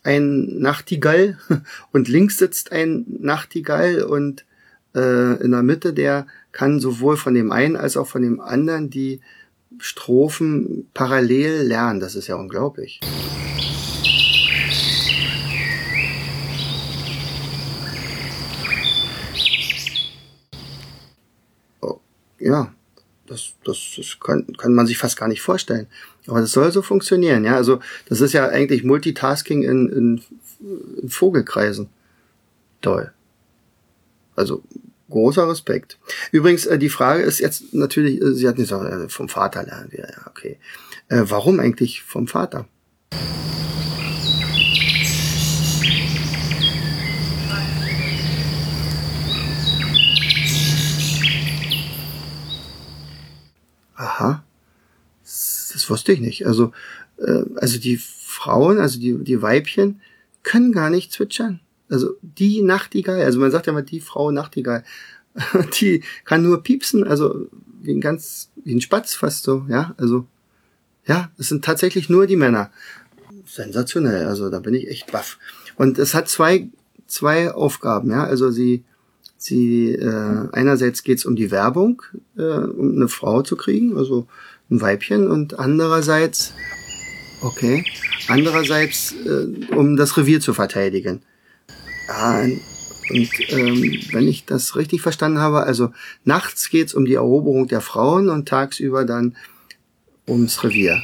ein 0.04 0.60
Nachtigall 0.60 1.38
und 1.92 2.08
links 2.08 2.38
sitzt 2.38 2.72
ein 2.72 3.06
Nachtigall 3.20 4.02
und 4.02 4.46
äh, 4.96 5.44
in 5.44 5.52
der 5.52 5.62
Mitte 5.62 5.94
der 5.94 6.26
kann 6.52 6.80
sowohl 6.80 7.18
von 7.18 7.36
dem 7.36 7.52
einen 7.52 7.76
als 7.76 7.98
auch 7.98 8.08
von 8.08 8.24
dem 8.24 8.40
anderen 8.40 8.90
die 8.90 9.22
Strophen 9.78 10.88
parallel 10.94 11.62
lernen. 11.62 12.00
Das 12.00 12.16
ist 12.16 12.28
ja 12.28 12.36
unglaublich. 12.36 13.00
Ja, 22.40 22.74
das, 23.28 23.54
das, 23.64 23.94
das 23.96 24.18
kann, 24.20 24.46
kann 24.58 24.74
man 24.74 24.88
sich 24.88 24.98
fast 24.98 25.18
gar 25.18 25.28
nicht 25.28 25.42
vorstellen. 25.42 25.88
Aber 26.28 26.42
das 26.42 26.52
soll 26.52 26.72
so 26.72 26.82
funktionieren, 26.82 27.44
ja. 27.44 27.56
Also 27.56 27.80
das 28.08 28.22
ist 28.22 28.34
ja 28.34 28.48
eigentlich 28.48 28.84
Multitasking 28.84 29.64
in, 29.64 29.90
in, 29.90 30.22
in 31.02 31.10
Vogelkreisen. 31.10 31.90
Toll. 32.82 33.12
Also 34.36 34.64
großer 35.10 35.50
Respekt. 35.50 35.98
Übrigens, 36.32 36.66
äh, 36.66 36.78
die 36.78 36.90
Frage 36.90 37.24
ist 37.24 37.40
jetzt 37.40 37.74
natürlich, 37.74 38.22
äh, 38.22 38.34
sie 38.34 38.48
hat 38.48 38.58
nicht 38.58 38.70
gesagt, 38.70 39.12
vom 39.12 39.30
Vater 39.30 39.64
lernen 39.64 39.92
wir, 39.92 40.08
ja, 40.10 40.28
okay. 40.28 40.58
Äh, 41.10 41.24
warum 41.26 41.60
eigentlich 41.60 42.04
vom 42.04 42.28
Vater? 42.28 42.68
Aha. 54.20 54.44
Das 55.24 55.90
wusste 55.90 56.12
ich 56.12 56.20
nicht. 56.20 56.46
Also, 56.46 56.74
äh, 57.18 57.44
also 57.56 57.80
die 57.80 57.98
Frauen, 57.98 58.80
also 58.80 59.00
die, 59.00 59.18
die 59.24 59.42
Weibchen, 59.42 60.02
können 60.44 60.72
gar 60.72 60.90
nicht 60.90 61.12
zwitschern. 61.12 61.62
Also 61.90 62.16
die 62.22 62.62
Nachtigall, 62.62 63.22
also 63.22 63.40
man 63.40 63.52
sagt 63.52 63.68
ja 63.68 63.74
mal 63.74 63.84
die 63.84 64.02
Frau 64.02 64.32
Nachtigall, 64.32 64.84
die 65.80 66.04
kann 66.26 66.44
nur 66.44 66.64
piepsen, 66.64 67.06
also 67.06 67.48
wie 67.82 67.94
ein 67.94 68.02
ganz, 68.02 68.50
wie 68.64 68.76
ein 68.76 68.82
Spatz 68.82 69.14
fast 69.14 69.44
so, 69.44 69.66
ja, 69.70 69.96
also 69.98 70.28
ja, 71.06 71.32
es 71.38 71.48
sind 71.48 71.64
tatsächlich 71.64 72.10
nur 72.10 72.28
die 72.28 72.36
Männer. 72.36 72.72
Sensationell, 73.46 74.28
also 74.28 74.50
da 74.50 74.60
bin 74.60 74.76
ich 74.76 74.88
echt 74.90 75.12
baff. 75.12 75.40
Und 75.76 75.98
es 75.98 76.14
hat 76.14 76.28
zwei, 76.28 76.70
zwei 77.08 77.52
Aufgaben, 77.52 78.12
ja, 78.12 78.24
also 78.24 78.52
sie, 78.52 78.84
sie, 79.42 79.94
äh, 79.94 80.48
einerseits 80.52 81.04
geht's 81.04 81.26
um 81.26 81.36
die 81.36 81.52
Werbung, 81.52 82.04
äh, 82.38 82.44
um 82.44 82.96
eine 82.96 83.08
Frau 83.08 83.42
zu 83.42 83.56
kriegen, 83.56 83.98
also 83.98 84.28
ein 84.70 84.82
Weibchen, 84.82 85.28
und 85.28 85.58
andererseits, 85.58 86.54
okay, 87.42 87.84
andererseits, 88.28 89.14
äh, 89.26 89.74
um 89.76 89.96
das 89.96 90.18
Revier 90.18 90.42
zu 90.42 90.54
verteidigen. 90.54 91.22
Ja, 92.08 92.42
und 92.42 93.30
ähm, 93.50 94.00
wenn 94.12 94.28
ich 94.28 94.46
das 94.46 94.76
richtig 94.76 95.02
verstanden 95.02 95.40
habe, 95.40 95.64
also 95.64 95.92
nachts 96.26 96.70
geht's 96.70 96.94
um 96.94 97.06
die 97.06 97.16
Eroberung 97.16 97.68
der 97.68 97.82
Frauen 97.82 98.30
und 98.30 98.48
tagsüber 98.48 99.06
dann 99.06 99.36
ums 100.28 100.64
Revier. 100.64 101.02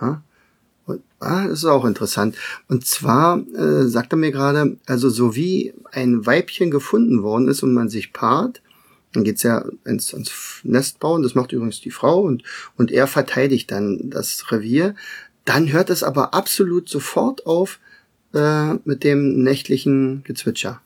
Aha. 0.00 0.22
Ah, 1.20 1.46
das 1.46 1.60
ist 1.60 1.64
auch 1.66 1.84
interessant. 1.84 2.34
Und 2.68 2.86
zwar 2.86 3.38
äh, 3.54 3.86
sagt 3.86 4.14
er 4.14 4.16
mir 4.16 4.32
gerade, 4.32 4.78
also 4.86 5.10
so 5.10 5.36
wie 5.36 5.74
ein 5.92 6.24
Weibchen 6.24 6.70
gefunden 6.70 7.22
worden 7.22 7.46
ist 7.48 7.62
und 7.62 7.74
man 7.74 7.90
sich 7.90 8.14
paart, 8.14 8.62
dann 9.12 9.24
geht's 9.24 9.42
ja 9.42 9.64
ins, 9.84 10.14
ins 10.14 10.60
Nest 10.62 10.98
bauen, 10.98 11.22
das 11.22 11.34
macht 11.34 11.52
übrigens 11.52 11.80
die 11.80 11.90
Frau 11.90 12.22
und, 12.22 12.42
und 12.76 12.90
er 12.90 13.06
verteidigt 13.06 13.70
dann 13.70 14.08
das 14.08 14.50
Revier. 14.50 14.94
Dann 15.44 15.70
hört 15.70 15.90
es 15.90 16.02
aber 16.02 16.32
absolut 16.32 16.88
sofort 16.88 17.44
auf, 17.44 17.80
äh, 18.32 18.74
mit 18.84 19.04
dem 19.04 19.42
nächtlichen 19.42 20.24
Gezwitscher. 20.24 20.80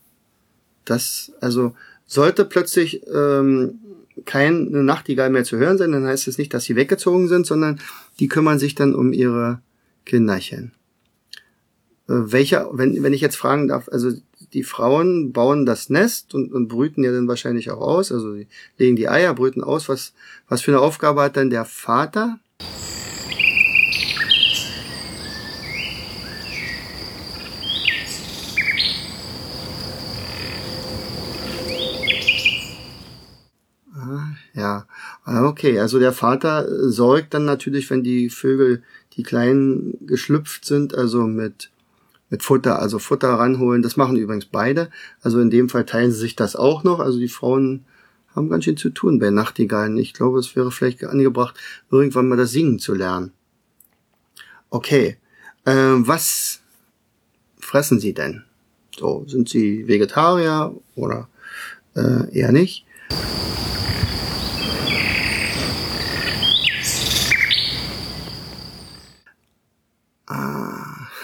Das, 0.84 1.32
also, 1.40 1.74
sollte 2.06 2.44
plötzlich 2.44 3.02
ähm, 3.06 3.78
keine 4.24 4.82
Nachtigall 4.82 5.30
mehr 5.30 5.44
zu 5.44 5.58
hören 5.58 5.78
sein, 5.78 5.92
dann 5.92 6.06
heißt 6.06 6.28
es 6.28 6.38
nicht, 6.38 6.54
dass 6.54 6.64
sie 6.64 6.76
weggezogen 6.76 7.28
sind, 7.28 7.46
sondern 7.46 7.80
die 8.18 8.28
kümmern 8.28 8.58
sich 8.58 8.74
dann 8.74 8.94
um 8.94 9.12
ihre 9.12 9.60
Kinderchen. 10.04 10.72
Äh, 12.08 12.32
welcher, 12.32 12.70
wenn, 12.72 13.02
wenn 13.02 13.12
ich 13.12 13.20
jetzt 13.20 13.36
fragen 13.36 13.68
darf, 13.68 13.88
also 13.88 14.12
die 14.52 14.62
Frauen 14.62 15.32
bauen 15.32 15.66
das 15.66 15.90
Nest 15.90 16.34
und, 16.34 16.52
und 16.52 16.68
brüten 16.68 17.02
ja 17.02 17.12
dann 17.12 17.28
wahrscheinlich 17.28 17.70
auch 17.70 17.80
aus. 17.80 18.12
Also 18.12 18.36
legen 18.78 18.96
die 18.96 19.08
Eier, 19.08 19.34
brüten 19.34 19.64
aus. 19.64 19.88
Was, 19.88 20.12
was 20.48 20.62
für 20.62 20.70
eine 20.70 20.80
Aufgabe 20.80 21.22
hat 21.22 21.36
dann 21.36 21.50
der 21.50 21.64
Vater? 21.64 22.38
Ja, 34.54 34.86
ah, 35.24 35.43
okay. 35.54 35.78
Also 35.78 36.00
der 36.00 36.12
Vater 36.12 36.66
sorgt 36.90 37.32
dann 37.32 37.44
natürlich, 37.44 37.88
wenn 37.90 38.02
die 38.02 38.28
Vögel, 38.28 38.82
die 39.16 39.22
Kleinen 39.22 39.96
geschlüpft 40.04 40.64
sind, 40.64 40.94
also 40.94 41.28
mit 41.28 41.70
mit 42.28 42.42
Futter, 42.42 42.80
also 42.80 42.98
Futter 42.98 43.28
ranholen. 43.28 43.82
Das 43.82 43.96
machen 43.96 44.16
übrigens 44.16 44.46
beide. 44.46 44.90
Also 45.22 45.40
in 45.40 45.50
dem 45.50 45.68
Fall 45.68 45.86
teilen 45.86 46.10
sie 46.10 46.18
sich 46.18 46.34
das 46.34 46.56
auch 46.56 46.82
noch. 46.82 46.98
Also 46.98 47.20
die 47.20 47.28
Frauen 47.28 47.84
haben 48.34 48.48
ganz 48.48 48.64
schön 48.64 48.76
zu 48.76 48.90
tun 48.90 49.20
bei 49.20 49.30
Nachtigallen. 49.30 49.96
Ich 49.98 50.14
glaube, 50.14 50.40
es 50.40 50.56
wäre 50.56 50.72
vielleicht 50.72 51.04
angebracht, 51.04 51.54
irgendwann 51.92 52.26
mal 52.26 52.36
das 52.36 52.50
Singen 52.50 52.80
zu 52.80 52.92
lernen. 52.92 53.30
Okay, 54.70 55.16
äh, 55.64 55.72
was 55.72 56.60
fressen 57.60 58.00
sie 58.00 58.14
denn? 58.14 58.42
So, 58.98 59.24
sind 59.28 59.48
sie 59.48 59.86
Vegetarier 59.86 60.74
oder 60.96 61.28
äh, 61.94 62.36
eher 62.36 62.50
nicht? 62.50 62.84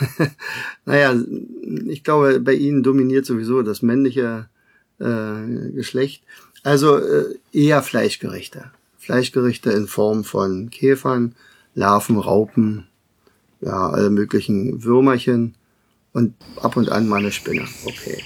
naja, 0.85 1.15
ich 1.87 2.05
glaube, 2.05 2.41
bei 2.41 2.55
ihnen 2.55 2.83
dominiert 2.83 3.27
sowieso 3.27 3.63
das 3.63 3.83
männliche 3.83 4.49
äh, 4.99 5.71
Geschlecht. 5.73 6.23
Also 6.63 6.99
äh, 6.99 7.35
eher 7.53 7.83
Fleischgerichte. 7.83 8.71
Fleischgerichte 8.99 9.71
in 9.73 9.87
Form 9.87 10.25
von 10.25 10.71
Käfern, 10.71 11.35
Larven, 11.75 12.19
Raupen, 12.19 12.87
ja, 13.61 13.91
alle 13.91 14.11
möglichen 14.11 14.85
Würmerchen 14.85 15.55
und 16.13 16.35
ab 16.57 16.77
und 16.77 16.91
an 16.91 17.09
mal 17.09 17.19
eine 17.19 17.33
Spinne. 17.33 17.67
Okay. 17.85 18.23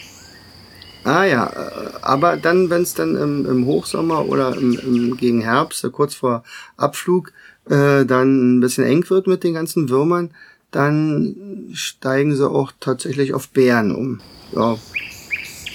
Ah 1.05 1.25
ja, 1.25 1.47
äh, 1.47 1.91
aber 2.01 2.37
dann, 2.37 2.71
wenn 2.71 2.83
es 2.83 2.95
dann 2.95 3.15
im, 3.15 3.47
im, 3.47 3.67
Hochsommer 3.67 4.27
oder 4.27 4.57
im, 4.57 4.79
im, 4.79 5.17
gegen 5.17 5.43
Herbst, 5.43 5.87
kurz 5.93 6.15
vor 6.15 6.45
Abflug, 6.77 7.33
äh, 7.67 8.07
dann 8.07 8.57
ein 8.57 8.61
bisschen 8.61 8.85
eng 8.85 9.09
wird 9.11 9.27
mit 9.27 9.45
den 9.45 9.55
ganzen 9.55 9.91
Würmern, 9.91 10.31
dann 10.75 11.71
steigen 11.73 12.35
sie 12.35 12.49
auch 12.49 12.73
tatsächlich 12.81 13.33
auf 13.33 13.49
Bären 13.49 13.95
um. 13.95 14.21
Ja, 14.53 14.77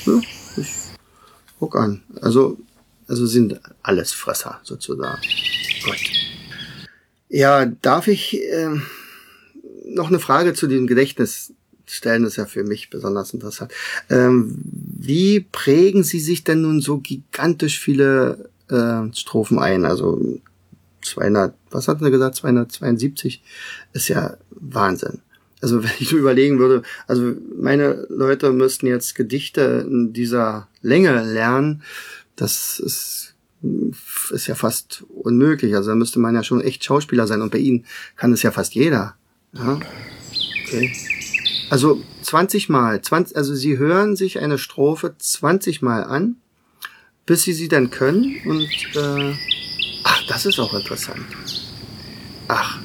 ja 0.06 0.22
ich 0.58 0.68
guck 1.58 1.76
an. 1.78 2.02
Also, 2.22 2.58
also 3.08 3.26
sind 3.26 3.60
alles 3.82 4.12
Fresser 4.12 4.60
sozusagen. 4.64 5.22
Gut. 5.86 5.98
Ja, 7.30 7.66
darf 7.66 8.08
ich 8.08 8.42
äh, 8.42 8.76
noch 9.86 10.10
eine 10.10 10.20
Frage 10.20 10.54
zu 10.54 10.68
dem 10.68 10.86
Gedächtnis 10.86 11.54
stellen? 11.86 12.24
Das 12.24 12.34
ist 12.34 12.38
ja 12.38 12.46
für 12.46 12.66
mich 12.66 12.90
besonders 12.90 13.34
interessant. 13.34 13.72
Ähm, 14.10 14.60
wie 14.64 15.40
prägen 15.40 16.04
Sie 16.04 16.20
sich 16.20 16.44
denn 16.44 16.62
nun 16.62 16.82
so 16.82 16.98
gigantisch 16.98 17.80
viele 17.80 18.50
äh, 18.70 19.14
Strophen 19.14 19.60
ein? 19.60 19.86
Also 19.86 20.40
200, 21.10 21.54
was 21.72 21.88
hat 21.88 22.02
er 22.02 22.12
gesagt, 22.12 22.36
272, 22.36 23.42
ist 23.94 24.08
ja 24.08 24.38
Wahnsinn. 24.52 25.22
Also 25.62 25.84
wenn 25.84 25.92
ich 26.00 26.10
so 26.10 26.18
überlegen 26.18 26.60
würde, 26.60 26.84
also 27.08 27.36
meine 27.58 28.06
Leute 28.10 28.52
müssten 28.52 28.88
jetzt 28.88 29.16
Gedichte 29.16 29.86
in 29.88 30.14
dieser 30.14 30.68
Länge 30.82 31.24
lernen, 31.24 31.84
das 32.36 32.80
ist, 32.80 33.36
ist 34.32 34.48
ja 34.48 34.56
fast 34.56 35.04
unmöglich. 35.10 35.76
Also 35.76 35.90
da 35.90 35.96
müsste 35.96 36.20
man 36.20 36.36
ja 36.36 36.44
schon 36.44 36.62
echt 36.62 36.84
Schauspieler 36.84 37.28
sein 37.28 37.42
und 37.42 37.52
bei 37.52 37.58
ihnen 37.58 37.86
kann 38.16 38.32
es 38.32 38.44
ja 38.44 38.52
fast 38.52 38.76
jeder. 38.76 39.16
Ja? 39.54 39.80
Okay. 40.66 40.94
Also 41.70 42.02
20 42.24 42.70
Mal, 42.70 43.02
20, 43.02 43.36
also 43.38 43.54
sie 43.54 43.78
hören 43.78 44.16
sich 44.16 44.40
eine 44.40 44.58
Strophe 44.58 45.14
20 45.18 45.82
Mal 45.82 46.04
an, 46.04 46.38
bis 47.26 47.44
sie 47.44 47.54
sie 47.54 47.68
dann 47.68 47.92
können 47.92 48.36
und 48.46 48.70
äh, 48.96 49.34
Ach, 50.12 50.26
das 50.28 50.48
ist 50.48 50.60
auch 50.60 50.74
interessant. 50.74 51.24
Ach. 52.48 52.80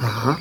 Aha. 0.00 0.38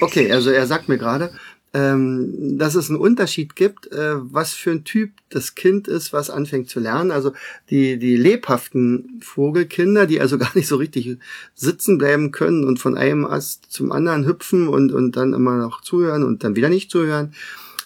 Okay, 0.00 0.32
also 0.32 0.48
er 0.50 0.66
sagt 0.66 0.88
mir 0.88 0.96
gerade, 0.96 1.30
ähm, 1.74 2.56
dass 2.58 2.74
es 2.74 2.88
einen 2.88 2.98
Unterschied 2.98 3.54
gibt, 3.54 3.92
äh, 3.92 4.14
was 4.14 4.54
für 4.54 4.70
ein 4.70 4.84
Typ 4.84 5.10
das 5.28 5.54
Kind 5.54 5.88
ist, 5.88 6.14
was 6.14 6.30
anfängt 6.30 6.70
zu 6.70 6.80
lernen. 6.80 7.10
Also 7.10 7.32
die, 7.68 7.98
die 7.98 8.16
lebhaften 8.16 9.20
Vogelkinder, 9.22 10.06
die 10.06 10.22
also 10.22 10.38
gar 10.44 10.52
nicht 10.54 10.68
so 10.68 10.76
richtig 10.76 11.18
sitzen 11.54 11.98
bleiben 11.98 12.32
können 12.32 12.64
und 12.64 12.78
von 12.78 12.96
einem 12.96 13.26
Ast 13.26 13.66
zum 13.70 13.92
anderen 13.92 14.26
hüpfen 14.26 14.68
und, 14.68 14.90
und 14.90 15.16
dann 15.16 15.34
immer 15.34 15.58
noch 15.58 15.82
zuhören 15.82 16.24
und 16.24 16.44
dann 16.44 16.56
wieder 16.56 16.70
nicht 16.70 16.90
zuhören, 16.90 17.34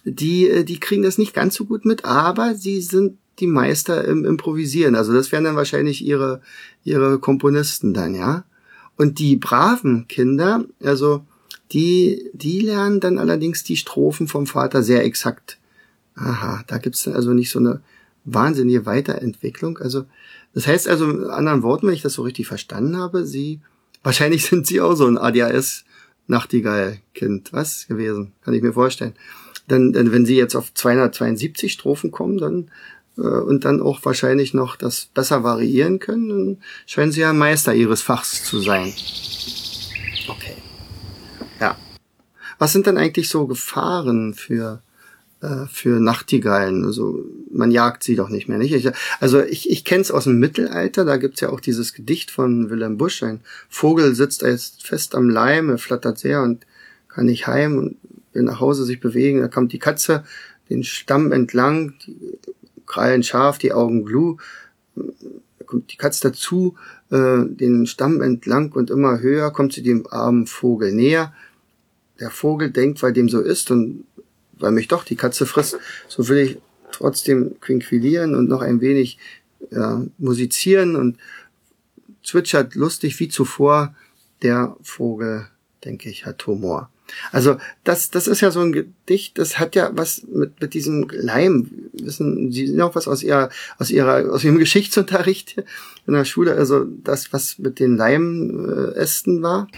die, 0.04 0.48
äh, 0.48 0.62
die 0.62 0.78
kriegen 0.78 1.02
das 1.02 1.18
nicht 1.18 1.34
ganz 1.34 1.56
so 1.56 1.64
gut 1.64 1.84
mit, 1.84 2.04
aber 2.04 2.54
sie 2.54 2.80
sind 2.80 3.18
die 3.40 3.46
Meister 3.46 4.04
im 4.04 4.24
Improvisieren. 4.24 4.94
Also 4.94 5.12
das 5.12 5.32
wären 5.32 5.44
dann 5.44 5.56
wahrscheinlich 5.56 6.04
ihre, 6.04 6.40
ihre 6.84 7.18
Komponisten 7.18 7.94
dann, 7.94 8.14
ja. 8.14 8.44
Und 8.96 9.18
die 9.18 9.36
braven 9.36 10.06
Kinder, 10.08 10.64
also 10.82 11.24
die, 11.72 12.30
die 12.32 12.60
lernen 12.60 13.00
dann 13.00 13.18
allerdings 13.18 13.64
die 13.64 13.76
Strophen 13.76 14.28
vom 14.28 14.46
Vater 14.46 14.82
sehr 14.82 15.04
exakt. 15.04 15.58
Aha, 16.14 16.64
da 16.66 16.78
gibt's 16.78 17.04
dann 17.04 17.14
also 17.14 17.32
nicht 17.32 17.50
so 17.50 17.58
eine 17.58 17.80
wahnsinnige 18.24 18.86
Weiterentwicklung. 18.86 19.78
Also, 19.78 20.04
das 20.52 20.66
heißt 20.66 20.88
also, 20.88 21.08
in 21.08 21.24
anderen 21.24 21.62
Worten, 21.62 21.86
wenn 21.86 21.94
ich 21.94 22.02
das 22.02 22.14
so 22.14 22.22
richtig 22.22 22.46
verstanden 22.46 22.96
habe, 22.96 23.24
sie, 23.24 23.60
wahrscheinlich 24.02 24.44
sind 24.46 24.66
sie 24.66 24.80
auch 24.80 24.94
so 24.94 25.06
ein 25.06 25.18
ADHS 25.18 25.84
Nachtigall-Kind, 26.26 27.52
was 27.52 27.88
gewesen, 27.88 28.32
kann 28.44 28.54
ich 28.54 28.62
mir 28.62 28.72
vorstellen. 28.72 29.14
Denn, 29.68 29.92
denn 29.92 30.12
wenn 30.12 30.26
sie 30.26 30.36
jetzt 30.36 30.54
auf 30.56 30.72
272 30.74 31.72
Strophen 31.72 32.10
kommen, 32.10 32.38
dann 32.38 32.70
und 33.24 33.64
dann 33.64 33.80
auch 33.80 34.04
wahrscheinlich 34.04 34.54
noch 34.54 34.76
das 34.76 35.06
besser 35.06 35.44
variieren 35.44 35.98
können, 35.98 36.28
dann 36.28 36.58
scheinen 36.86 37.12
sie 37.12 37.20
ja 37.20 37.32
Meister 37.32 37.74
ihres 37.74 38.02
Fachs 38.02 38.44
zu 38.44 38.60
sein. 38.60 38.92
Okay. 40.28 40.56
Ja. 41.60 41.76
Was 42.58 42.72
sind 42.72 42.86
denn 42.86 42.98
eigentlich 42.98 43.28
so 43.28 43.46
Gefahren 43.46 44.34
für 44.34 44.82
äh, 45.40 45.66
für 45.70 46.00
Nachtigallen? 46.00 46.84
Also 46.84 47.24
man 47.50 47.70
jagt 47.70 48.02
sie 48.04 48.16
doch 48.16 48.28
nicht 48.28 48.48
mehr, 48.48 48.58
nicht? 48.58 48.72
Ich, 48.72 48.90
also 49.20 49.42
ich, 49.42 49.70
ich 49.70 49.84
kenne 49.84 50.02
es 50.02 50.10
aus 50.10 50.24
dem 50.24 50.38
Mittelalter, 50.38 51.04
da 51.04 51.16
gibt's 51.16 51.40
ja 51.40 51.50
auch 51.50 51.60
dieses 51.60 51.92
Gedicht 51.94 52.30
von 52.30 52.70
Wilhelm 52.70 52.98
Busch, 52.98 53.22
ein 53.22 53.40
Vogel 53.68 54.14
sitzt 54.14 54.42
erst 54.42 54.86
fest 54.86 55.14
am 55.14 55.28
Leim, 55.28 55.70
er 55.70 55.78
flattert 55.78 56.18
sehr 56.18 56.42
und 56.42 56.66
kann 57.08 57.26
nicht 57.26 57.46
heim 57.46 57.76
und 57.76 57.96
will 58.32 58.42
nach 58.42 58.60
Hause 58.60 58.84
sich 58.84 59.00
bewegen, 59.00 59.40
da 59.40 59.48
kommt 59.48 59.72
die 59.72 59.78
Katze 59.78 60.24
den 60.68 60.84
Stamm 60.84 61.32
entlang, 61.32 61.94
die 62.06 62.38
Krallen 62.90 63.22
scharf, 63.22 63.58
die 63.58 63.72
Augen 63.72 64.04
glu, 64.04 64.36
da 64.96 65.64
kommt 65.64 65.92
die 65.92 65.96
Katze 65.96 66.28
dazu, 66.28 66.76
äh, 67.10 67.44
den 67.46 67.86
Stamm 67.86 68.20
entlang 68.20 68.72
und 68.72 68.90
immer 68.90 69.20
höher 69.20 69.52
kommt 69.52 69.72
sie 69.72 69.82
dem 69.82 70.06
armen 70.10 70.48
Vogel 70.48 70.92
näher. 70.92 71.32
Der 72.18 72.30
Vogel 72.30 72.72
denkt, 72.72 73.00
weil 73.02 73.12
dem 73.12 73.28
so 73.28 73.40
ist 73.40 73.70
und 73.70 74.04
weil 74.58 74.72
mich 74.72 74.88
doch 74.88 75.04
die 75.04 75.14
Katze 75.14 75.46
frisst, 75.46 75.78
so 76.08 76.28
will 76.28 76.38
ich 76.38 76.58
trotzdem 76.90 77.60
quinquilieren 77.60 78.34
und 78.34 78.48
noch 78.48 78.60
ein 78.60 78.80
wenig 78.80 79.18
ja, 79.70 80.02
musizieren 80.18 80.96
und 80.96 81.16
zwitschert 82.24 82.74
lustig 82.74 83.18
wie 83.20 83.28
zuvor. 83.28 83.94
Der 84.42 84.76
Vogel, 84.82 85.46
denke 85.84 86.10
ich, 86.10 86.26
hat 86.26 86.44
Humor. 86.46 86.90
Also 87.32 87.56
das, 87.84 88.10
das 88.10 88.26
ist 88.26 88.40
ja 88.40 88.50
so 88.50 88.60
ein 88.60 88.72
Gedicht, 88.72 89.38
das 89.38 89.58
hat 89.58 89.74
ja 89.74 89.90
was 89.94 90.22
mit, 90.24 90.60
mit 90.60 90.74
diesem 90.74 91.08
Leim. 91.10 91.70
Wissen 91.92 92.50
Sie 92.52 92.72
noch 92.72 92.94
was 92.94 93.08
aus 93.08 93.22
ihrer, 93.22 93.50
aus 93.78 93.90
ihrer, 93.90 94.32
aus 94.32 94.44
ihrem 94.44 94.58
Geschichtsunterricht 94.64 95.56
in 96.06 96.14
der 96.14 96.24
Schule? 96.24 96.54
Also 96.54 96.84
das, 96.84 97.32
was 97.32 97.58
mit 97.58 97.78
den 97.78 97.96
Leimästen 97.96 99.42
war? 99.42 99.68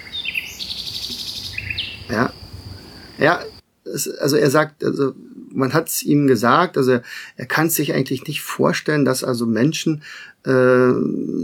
Ja. 2.11 2.33
Ja, 3.19 3.45
es, 3.85 4.09
also 4.09 4.37
er 4.37 4.51
sagt, 4.51 4.85
also 4.85 5.15
man 5.55 5.75
hat 5.75 5.89
es 5.89 6.03
ihm 6.03 6.27
gesagt, 6.27 6.77
also 6.77 6.93
er, 6.93 7.03
er 7.37 7.47
kann 7.47 7.71
sich 7.71 7.93
eigentlich 7.93 8.27
nicht 8.27 8.43
vorstellen, 8.43 9.05
dass 9.05 9.23
also 9.23 9.47
Menschen 9.47 10.03
äh, 10.45 10.93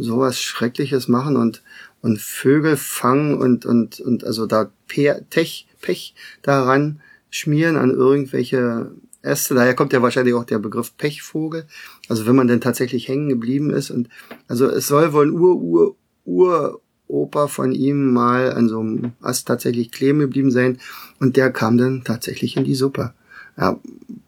sowas 0.00 0.40
Schreckliches 0.40 1.08
machen 1.08 1.36
und 1.36 1.62
und 2.00 2.20
Vögel 2.20 2.76
fangen 2.76 3.36
und 3.38 3.66
und 3.66 4.00
und 4.00 4.24
also 4.24 4.46
da 4.46 4.70
Pech 4.86 5.66
Pech 5.80 6.14
daran 6.42 7.00
schmieren 7.30 7.76
an 7.76 7.90
irgendwelche 7.90 8.90
Äste. 9.22 9.54
Daher 9.54 9.74
kommt 9.74 9.92
ja 9.92 10.02
wahrscheinlich 10.02 10.34
auch 10.34 10.44
der 10.44 10.58
Begriff 10.58 10.96
Pechvogel. 10.96 11.66
Also 12.08 12.26
wenn 12.26 12.36
man 12.36 12.48
denn 12.48 12.60
tatsächlich 12.60 13.08
hängen 13.08 13.28
geblieben 13.28 13.70
ist 13.70 13.90
und 13.90 14.08
also 14.46 14.66
es 14.66 14.86
soll 14.88 15.12
wohl 15.12 15.26
ein 15.26 15.32
Ur 15.32 15.56
Ur 15.56 15.96
Ur 16.24 16.80
Opa 17.08 17.48
von 17.48 17.72
ihm 17.72 18.12
mal 18.12 18.52
an 18.52 18.68
so 18.68 18.80
einem 18.80 19.12
Ast 19.22 19.48
tatsächlich 19.48 19.90
kleben 19.90 20.18
geblieben 20.18 20.50
sein 20.50 20.78
und 21.18 21.36
der 21.36 21.50
kam 21.50 21.78
dann 21.78 22.04
tatsächlich 22.04 22.56
in 22.56 22.64
die 22.64 22.74
Suppe. 22.74 23.14
ja, 23.56 23.78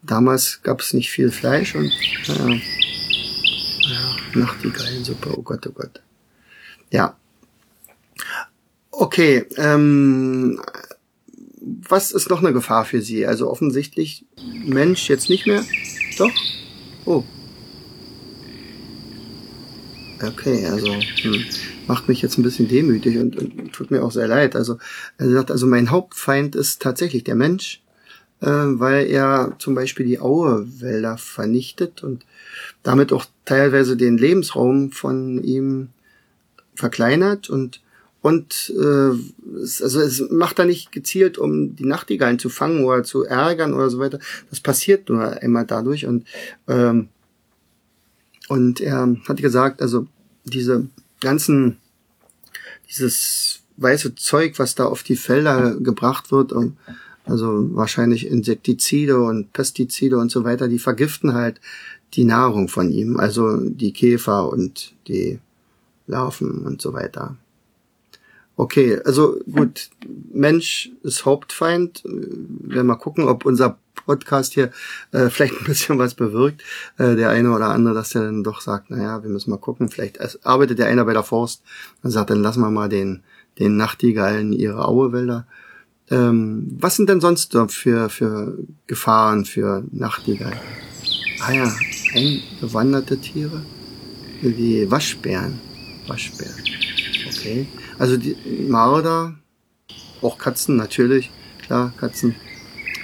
damals 0.01 0.61
gab 0.63 0.81
es 0.81 0.93
nicht 0.93 1.11
viel 1.11 1.31
Fleisch 1.31 1.75
und 1.75 1.91
ja, 2.25 2.49
ja, 3.91 4.39
Nachtigallensuppe, 4.39 5.37
oh 5.37 5.41
Gott, 5.41 5.67
oh 5.67 5.71
Gott. 5.71 6.01
Ja. 6.91 7.17
Okay, 8.91 9.45
ähm, 9.57 10.61
was 11.61 12.11
ist 12.11 12.29
noch 12.29 12.39
eine 12.39 12.53
Gefahr 12.53 12.85
für 12.85 13.01
Sie? 13.01 13.25
Also 13.25 13.49
offensichtlich 13.49 14.25
Mensch 14.65 15.09
jetzt 15.09 15.29
nicht 15.29 15.47
mehr? 15.47 15.63
Doch? 16.17 16.31
Oh. 17.05 17.23
Okay, 20.21 20.65
also 20.67 20.87
hm, 20.93 21.45
macht 21.87 22.07
mich 22.07 22.21
jetzt 22.21 22.37
ein 22.37 22.43
bisschen 22.43 22.67
demütig 22.67 23.17
und, 23.17 23.35
und 23.35 23.71
tut 23.73 23.91
mir 23.91 24.03
auch 24.03 24.11
sehr 24.11 24.27
leid. 24.27 24.55
Also 24.55 24.77
sagt, 25.17 25.51
also 25.51 25.65
mein 25.65 25.89
Hauptfeind 25.89 26.55
ist 26.55 26.81
tatsächlich 26.81 27.23
der 27.23 27.35
Mensch, 27.35 27.81
äh, 28.41 28.47
weil 28.47 29.07
er 29.07 29.55
zum 29.59 29.75
Beispiel 29.75 30.05
die 30.05 30.19
Auewälder 30.19 31.17
vernichtet 31.17 32.03
und 32.03 32.25
damit 32.83 33.13
auch 33.13 33.25
teilweise 33.45 33.95
den 33.95 34.17
Lebensraum 34.17 34.91
von 34.91 35.43
ihm 35.43 35.89
verkleinert 36.75 37.49
und 37.49 37.81
und 38.21 38.71
äh, 38.77 39.59
es, 39.61 39.81
also 39.81 39.99
es 39.99 40.21
macht 40.29 40.59
er 40.59 40.65
nicht 40.65 40.91
gezielt, 40.91 41.39
um 41.39 41.75
die 41.75 41.85
Nachtigallen 41.85 42.37
zu 42.37 42.49
fangen 42.49 42.83
oder 42.83 43.03
zu 43.03 43.23
ärgern 43.23 43.73
oder 43.73 43.89
so 43.89 43.97
weiter. 43.97 44.19
Das 44.51 44.59
passiert 44.59 45.09
nur 45.09 45.41
immer 45.41 45.65
dadurch. 45.65 46.05
Und, 46.05 46.27
ähm, 46.67 47.09
und 48.47 48.79
er 48.79 49.17
hat 49.27 49.37
gesagt, 49.37 49.81
also 49.81 50.05
diese 50.43 50.87
ganzen, 51.19 51.77
dieses 52.87 53.61
weiße 53.77 54.13
Zeug, 54.13 54.59
was 54.59 54.75
da 54.75 54.85
auf 54.85 55.01
die 55.01 55.15
Felder 55.15 55.75
gebracht 55.79 56.31
wird, 56.31 56.53
um, 56.53 56.77
also 57.25 57.75
wahrscheinlich 57.75 58.27
Insektizide 58.27 59.21
und 59.21 59.53
Pestizide 59.53 60.17
und 60.17 60.31
so 60.31 60.43
weiter, 60.43 60.67
die 60.67 60.79
vergiften 60.79 61.33
halt 61.33 61.61
die 62.13 62.25
Nahrung 62.25 62.67
von 62.67 62.91
ihm, 62.91 63.17
also 63.17 63.57
die 63.57 63.93
Käfer 63.93 64.49
und 64.49 64.93
die 65.07 65.39
Larven 66.07 66.65
und 66.65 66.81
so 66.81 66.93
weiter. 66.93 67.37
Okay, 68.57 68.99
also 69.05 69.39
gut, 69.51 69.89
Mensch 70.31 70.91
ist 71.03 71.25
Hauptfeind. 71.25 72.03
Wir 72.03 72.83
mal 72.83 72.95
gucken, 72.95 73.27
ob 73.27 73.45
unser 73.45 73.79
Podcast 74.05 74.53
hier 74.53 74.71
äh, 75.11 75.29
vielleicht 75.29 75.55
ein 75.59 75.65
bisschen 75.65 75.97
was 75.97 76.13
bewirkt. 76.13 76.61
Äh, 76.97 77.15
der 77.15 77.29
eine 77.29 77.55
oder 77.55 77.69
andere, 77.69 77.93
dass 77.93 78.09
der 78.09 78.23
dann 78.23 78.43
doch 78.43 78.61
sagt, 78.61 78.91
naja, 78.91 79.23
wir 79.23 79.29
müssen 79.29 79.51
mal 79.51 79.57
gucken, 79.57 79.89
vielleicht 79.89 80.45
arbeitet 80.45 80.79
der 80.79 80.87
einer 80.87 81.05
bei 81.05 81.13
der 81.13 81.23
Forst 81.23 81.63
und 82.03 82.11
sagt, 82.11 82.29
dann 82.29 82.41
lassen 82.41 82.61
wir 82.61 82.71
mal 82.71 82.89
den, 82.89 83.23
den 83.57 83.77
Nachtigallen 83.77 84.51
ihre 84.53 84.85
Auewälder. 84.85 85.47
Ähm, 86.11 86.67
was 86.77 86.97
sind 86.97 87.09
denn 87.09 87.21
sonst 87.21 87.57
für, 87.69 88.09
für 88.09 88.57
Gefahren 88.85 89.45
für 89.45 89.85
Nachtigallen? 89.91 90.59
Ah 91.39 91.53
ja, 91.53 91.73
eingewanderte 92.13 93.17
Tiere, 93.17 93.61
wie 94.41 94.91
Waschbären. 94.91 95.59
Waschbären. 96.07 96.53
Okay. 97.27 97.65
Also 97.97 98.17
die 98.17 98.35
Marder, 98.67 99.35
auch 100.21 100.37
Katzen 100.37 100.75
natürlich, 100.75 101.31
klar, 101.65 101.93
Katzen, 101.97 102.35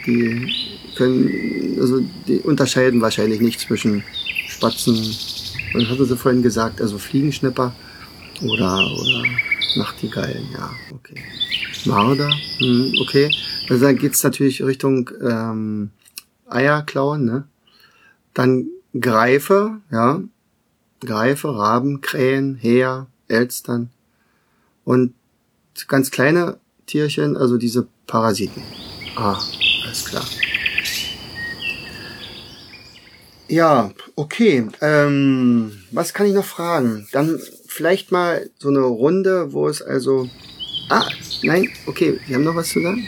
die 0.05 0.53
können, 0.97 1.77
also 1.79 2.01
die 2.27 2.39
unterscheiden 2.39 3.01
wahrscheinlich 3.01 3.39
nicht 3.39 3.61
zwischen 3.61 4.03
Spatzen, 4.47 4.95
was 5.73 5.89
hatte 5.89 6.05
sie 6.05 6.17
vorhin 6.17 6.41
gesagt, 6.41 6.81
also 6.81 6.97
Fliegenschnipper 6.97 7.73
oder, 8.41 8.91
oder 8.91 9.23
Nachtigallen, 9.77 10.47
ja, 10.53 10.71
okay. 10.93 11.23
Marder, 11.87 12.31
hm, 12.59 12.93
okay. 13.01 13.31
Also 13.69 13.85
dann 13.85 13.97
geht's 13.97 14.23
natürlich 14.23 14.63
Richtung 14.63 15.09
ähm, 15.21 15.91
Eierklauen, 16.47 17.25
ne? 17.25 17.47
Dann 18.33 18.67
Greife, 18.99 19.81
ja. 19.91 20.21
Greife, 20.99 21.55
Raben, 21.55 22.01
Krähen, 22.01 22.55
Heer, 22.55 23.07
Elstern, 23.27 23.89
und 24.87 25.13
ganz 25.89 26.11
kleine 26.11 26.59
Tierchen, 26.85 27.35
also 27.35 27.57
diese 27.57 27.87
Parasiten. 28.07 28.63
Ah, 29.17 29.37
alles 29.85 30.05
klar. 30.05 30.23
Ja, 33.49 33.91
okay. 34.15 34.67
Ähm, 34.81 35.73
was 35.91 36.13
kann 36.13 36.25
ich 36.25 36.33
noch 36.33 36.45
fragen? 36.45 37.07
Dann 37.11 37.39
vielleicht 37.67 38.11
mal 38.11 38.49
so 38.59 38.69
eine 38.69 38.79
Runde, 38.79 39.51
wo 39.51 39.67
es 39.67 39.81
also. 39.81 40.29
Ah, 40.89 41.05
nein, 41.43 41.69
okay, 41.85 42.19
Sie 42.27 42.35
haben 42.35 42.43
noch 42.43 42.55
was 42.55 42.69
zu 42.69 42.81
sagen? 42.81 43.07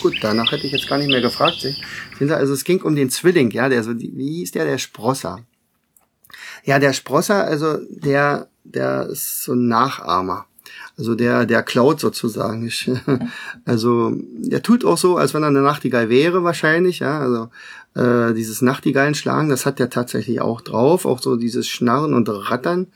Gut, 0.00 0.16
danach 0.22 0.50
hätte 0.50 0.66
ich 0.66 0.72
jetzt 0.72 0.88
gar 0.88 0.98
nicht 0.98 1.10
mehr 1.10 1.20
gefragt. 1.20 1.66
Also 2.20 2.52
es 2.52 2.64
ging 2.64 2.80
um 2.82 2.94
den 2.96 3.10
Zwilling, 3.10 3.50
ja, 3.50 3.68
der 3.68 3.82
so, 3.82 3.98
wie 3.98 4.38
hieß 4.38 4.52
der, 4.52 4.64
der 4.64 4.78
Sprosser. 4.78 5.44
Ja, 6.64 6.78
der 6.78 6.92
Sprosser, 6.92 7.44
also 7.44 7.78
der 7.88 8.50
der 8.64 9.06
ist 9.06 9.42
so 9.42 9.52
ein 9.52 9.68
Nachahmer. 9.68 10.46
Also 10.96 11.14
der, 11.14 11.46
der 11.46 11.62
klaut 11.62 12.00
sozusagen. 12.00 12.70
Also 13.64 14.12
der 14.14 14.62
tut 14.62 14.84
auch 14.84 14.98
so, 14.98 15.16
als 15.16 15.34
wenn 15.34 15.42
er 15.42 15.48
eine 15.48 15.62
Nachtigall 15.62 16.08
wäre 16.08 16.44
wahrscheinlich. 16.44 17.00
Ja, 17.00 17.20
also 17.20 17.48
äh, 17.94 18.34
dieses 18.34 18.62
Nachtigallenschlagen, 18.62 19.48
das 19.48 19.66
hat 19.66 19.80
er 19.80 19.90
tatsächlich 19.90 20.40
auch 20.40 20.60
drauf. 20.60 21.06
Auch 21.06 21.20
so 21.20 21.36
dieses 21.36 21.68
Schnarren 21.68 22.14
und 22.14 22.28
Rattern. 22.28 22.88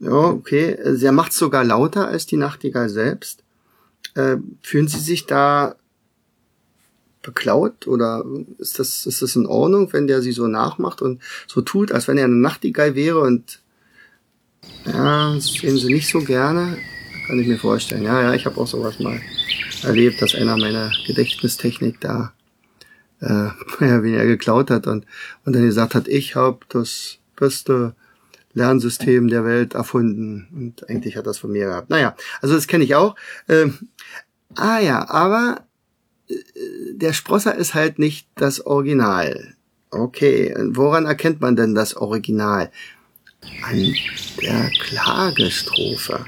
Ja, 0.00 0.12
okay. 0.12 0.76
Er 1.00 1.12
macht 1.12 1.32
sogar 1.32 1.64
lauter 1.64 2.08
als 2.08 2.26
die 2.26 2.36
Nachtigall 2.36 2.88
selbst. 2.88 3.42
Äh, 4.14 4.38
fühlen 4.62 4.88
Sie 4.88 4.98
sich 4.98 5.26
da 5.26 5.76
beklaut 7.22 7.86
oder 7.86 8.24
ist 8.58 8.78
das, 8.78 9.06
ist 9.06 9.22
das 9.22 9.36
in 9.36 9.46
Ordnung, 9.46 9.92
wenn 9.92 10.06
der 10.06 10.22
sie 10.22 10.32
so 10.32 10.46
nachmacht 10.46 11.02
und 11.02 11.20
so 11.46 11.60
tut, 11.60 11.92
als 11.92 12.08
wenn 12.08 12.18
er 12.18 12.24
eine 12.24 12.34
Nachtigall 12.34 12.94
wäre 12.94 13.20
und 13.20 13.60
ja, 14.86 15.34
das 15.34 15.52
sehen 15.52 15.76
sie 15.76 15.92
nicht 15.92 16.08
so 16.08 16.20
gerne. 16.20 16.78
Kann 17.26 17.38
ich 17.38 17.46
mir 17.46 17.58
vorstellen. 17.58 18.02
Ja, 18.02 18.22
ja, 18.22 18.34
ich 18.34 18.46
habe 18.46 18.58
auch 18.60 18.66
sowas 18.66 18.98
mal 18.98 19.20
erlebt, 19.82 20.20
dass 20.20 20.34
einer 20.34 20.56
meiner 20.56 20.90
Gedächtnistechnik 21.06 22.00
da 22.00 22.32
äh, 23.20 23.26
ja, 23.80 24.02
weniger 24.02 24.26
geklaut 24.26 24.70
hat 24.70 24.86
und, 24.86 25.06
und 25.44 25.54
dann 25.54 25.62
gesagt 25.62 25.94
hat, 25.94 26.08
ich 26.08 26.36
habe 26.36 26.60
das 26.68 27.18
beste 27.36 27.94
Lernsystem 28.52 29.28
der 29.28 29.44
Welt 29.44 29.74
erfunden. 29.74 30.48
Und 30.52 30.88
eigentlich 30.88 31.16
hat 31.16 31.26
das 31.26 31.38
von 31.38 31.52
mir 31.52 31.66
gehabt. 31.66 31.90
Naja, 31.90 32.16
also 32.40 32.54
das 32.54 32.66
kenne 32.66 32.84
ich 32.84 32.94
auch. 32.94 33.16
Ähm, 33.48 33.88
ah 34.56 34.78
ja, 34.78 35.08
aber 35.08 35.64
äh, 36.28 36.34
der 36.92 37.12
Sprosser 37.12 37.54
ist 37.54 37.74
halt 37.74 37.98
nicht 37.98 38.28
das 38.34 38.66
Original. 38.66 39.54
Okay, 39.90 40.54
woran 40.68 41.06
erkennt 41.06 41.40
man 41.40 41.56
denn 41.56 41.74
das 41.74 41.96
Original? 41.96 42.70
an 43.62 43.94
der 44.42 44.70
Klagestrophe. 44.80 46.26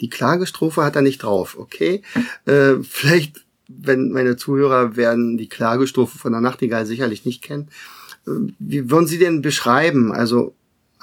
Die 0.00 0.10
Klagestrophe 0.10 0.82
hat 0.82 0.96
er 0.96 1.02
nicht 1.02 1.22
drauf, 1.22 1.56
okay? 1.58 2.02
Äh, 2.46 2.76
vielleicht, 2.82 3.44
wenn 3.68 4.10
meine 4.10 4.36
Zuhörer 4.36 4.96
werden 4.96 5.38
die 5.38 5.48
Klagestrophe 5.48 6.18
von 6.18 6.32
der 6.32 6.40
Nachtigall 6.40 6.84
sicherlich 6.84 7.24
nicht 7.24 7.42
kennen. 7.42 7.68
Äh, 8.26 8.52
wie 8.58 8.90
würden 8.90 9.06
Sie 9.06 9.18
denn 9.18 9.40
beschreiben? 9.40 10.12
Also, 10.12 10.54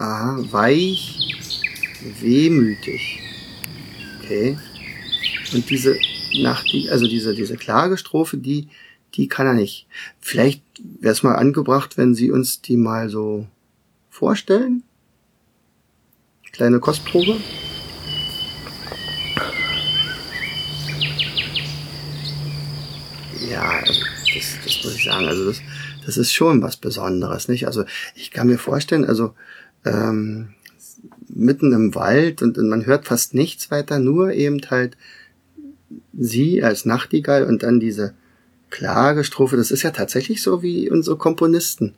aha, 0.02 0.40
weich, 0.52 1.36
wehmütig. 2.20 3.20
Okay. 4.20 4.58
Und 5.54 5.70
diese 5.70 5.98
Nachtigall, 6.42 6.94
also 6.94 7.08
diese, 7.08 7.36
diese 7.36 7.58
Klagestrophe, 7.58 8.38
die, 8.38 8.70
die 9.14 9.28
kann 9.28 9.48
er 9.48 9.54
nicht. 9.54 9.88
Vielleicht 10.20 10.64
wäre 11.00 11.14
es 11.14 11.24
mal 11.24 11.36
angebracht, 11.36 11.98
wenn 11.98 12.16
Sie 12.16 12.32
uns 12.32 12.62
die 12.62 12.78
mal 12.78 13.10
so 13.10 13.46
vorstellen? 14.10 14.84
Kleine 16.52 16.80
Kostprobe. 16.80 17.38
Ja, 23.50 23.62
also 23.62 24.02
das, 24.34 24.58
das 24.64 24.84
muss 24.84 24.96
ich 24.96 25.04
sagen. 25.04 25.28
Also 25.28 25.46
das, 25.46 25.62
das 26.06 26.18
ist 26.18 26.34
schon 26.34 26.62
was 26.62 26.78
Besonderes, 26.78 27.48
nicht? 27.48 27.68
Also 27.68 27.84
ich 28.16 28.32
kann 28.32 28.48
mir 28.48 28.58
vorstellen, 28.58 29.06
also 29.06 29.36
ähm, 29.86 30.50
mitten 31.28 31.74
im 31.74 31.96
Wald 31.96 32.42
und, 32.42 32.58
und 32.58 32.70
man 32.70 32.86
hört 32.86 33.06
fast 33.06 33.34
nichts 33.34 33.72
weiter, 33.72 34.00
nur 34.00 34.34
eben 34.34 34.60
halt 34.70 34.98
sie 36.14 36.64
als 36.64 36.86
Nachtigall 36.86 37.46
und 37.46 37.64
dann 37.64 37.80
diese 37.80 38.14
Klagestrophe. 38.70 39.58
Das 39.58 39.72
ist 39.72 39.84
ja 39.84 39.92
tatsächlich 39.92 40.42
so 40.42 40.62
wie 40.62 40.90
unsere 40.90 41.18
Komponisten 41.18 41.96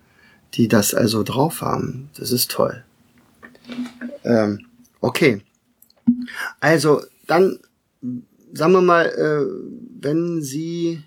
die 0.56 0.68
das 0.68 0.94
also 0.94 1.24
drauf 1.24 1.62
haben. 1.62 2.10
Das 2.18 2.32
ist 2.32 2.52
toll. 2.52 2.84
Ähm, 4.24 4.66
okay. 5.02 5.42
Also 6.60 7.02
dann 7.28 7.60
sagen 8.54 8.74
wir 8.74 8.82
mal, 8.82 9.06
äh, 9.06 9.46
wenn 10.00 10.42
Sie 10.42 11.02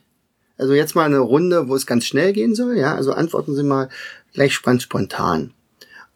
also 0.58 0.72
jetzt 0.72 0.94
mal 0.94 1.04
eine 1.04 1.18
Runde, 1.18 1.68
wo 1.68 1.76
es 1.76 1.86
ganz 1.86 2.06
schnell 2.06 2.32
gehen 2.32 2.54
soll, 2.54 2.76
ja, 2.76 2.94
also 2.94 3.12
antworten 3.12 3.54
Sie 3.54 3.62
mal 3.62 3.88
gleich 4.32 4.54
spontan. 4.54 5.52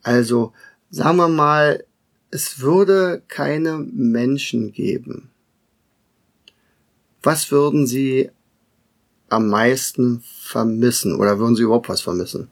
Also 0.03 0.53
sagen 0.91 1.17
wir 1.19 1.29
mal, 1.29 1.85
es 2.31 2.61
würde 2.61 3.23
keine 3.29 3.79
Menschen 3.79 4.73
geben. 4.73 5.31
Was 7.23 7.51
würden 7.51 7.87
Sie 7.87 8.31
am 9.29 9.49
meisten 9.49 10.23
vermissen 10.43 11.17
oder 11.17 11.39
würden 11.39 11.57
Sie 11.57 11.63
überhaupt 11.63 11.89
was 11.89 12.01
vermissen? 12.01 12.49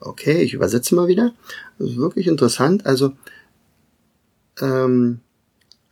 Okay, 0.00 0.42
ich 0.42 0.54
übersetze 0.54 0.94
mal 0.94 1.08
wieder. 1.08 1.34
Das 1.78 1.90
ist 1.90 1.96
wirklich 1.96 2.26
interessant. 2.26 2.86
Also, 2.86 3.12
ähm, 4.60 5.20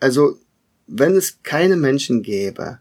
also 0.01 0.39
wenn 0.87 1.15
es 1.17 1.43
keine 1.43 1.77
Menschen 1.77 2.23
gäbe, 2.23 2.79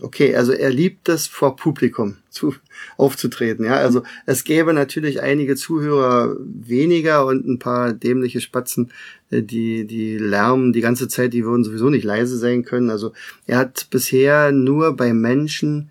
okay, 0.00 0.34
also 0.34 0.52
er 0.52 0.70
liebt 0.70 1.08
es 1.08 1.26
vor 1.26 1.56
Publikum 1.56 2.16
zu, 2.30 2.54
aufzutreten, 2.96 3.64
ja. 3.64 3.76
Also 3.76 4.02
es 4.26 4.44
gäbe 4.44 4.72
natürlich 4.72 5.22
einige 5.22 5.56
Zuhörer 5.56 6.36
weniger 6.40 7.26
und 7.26 7.46
ein 7.46 7.58
paar 7.58 7.92
dämliche 7.92 8.40
Spatzen, 8.40 8.90
äh, 9.30 9.42
die, 9.42 9.86
die 9.86 10.18
lärmen 10.18 10.72
die 10.72 10.80
ganze 10.80 11.08
Zeit, 11.08 11.32
die 11.32 11.44
würden 11.44 11.64
sowieso 11.64 11.90
nicht 11.90 12.04
leise 12.04 12.36
sein 12.38 12.64
können. 12.64 12.90
Also 12.90 13.12
er 13.46 13.58
hat 13.58 13.88
bisher 13.90 14.52
nur 14.52 14.96
bei 14.96 15.12
Menschen 15.12 15.90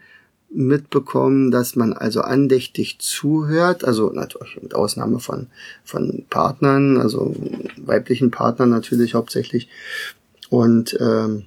mitbekommen, 0.49 1.51
dass 1.51 1.75
man 1.75 1.93
also 1.93 2.21
andächtig 2.21 2.99
zuhört, 2.99 3.83
also 3.83 4.11
natürlich 4.11 4.61
mit 4.61 4.73
Ausnahme 4.73 5.19
von, 5.19 5.47
von 5.83 6.25
Partnern, 6.29 6.97
also 6.97 7.35
weiblichen 7.77 8.31
Partnern 8.31 8.69
natürlich 8.69 9.13
hauptsächlich. 9.13 9.67
Und 10.49 10.97
ähm, 11.01 11.45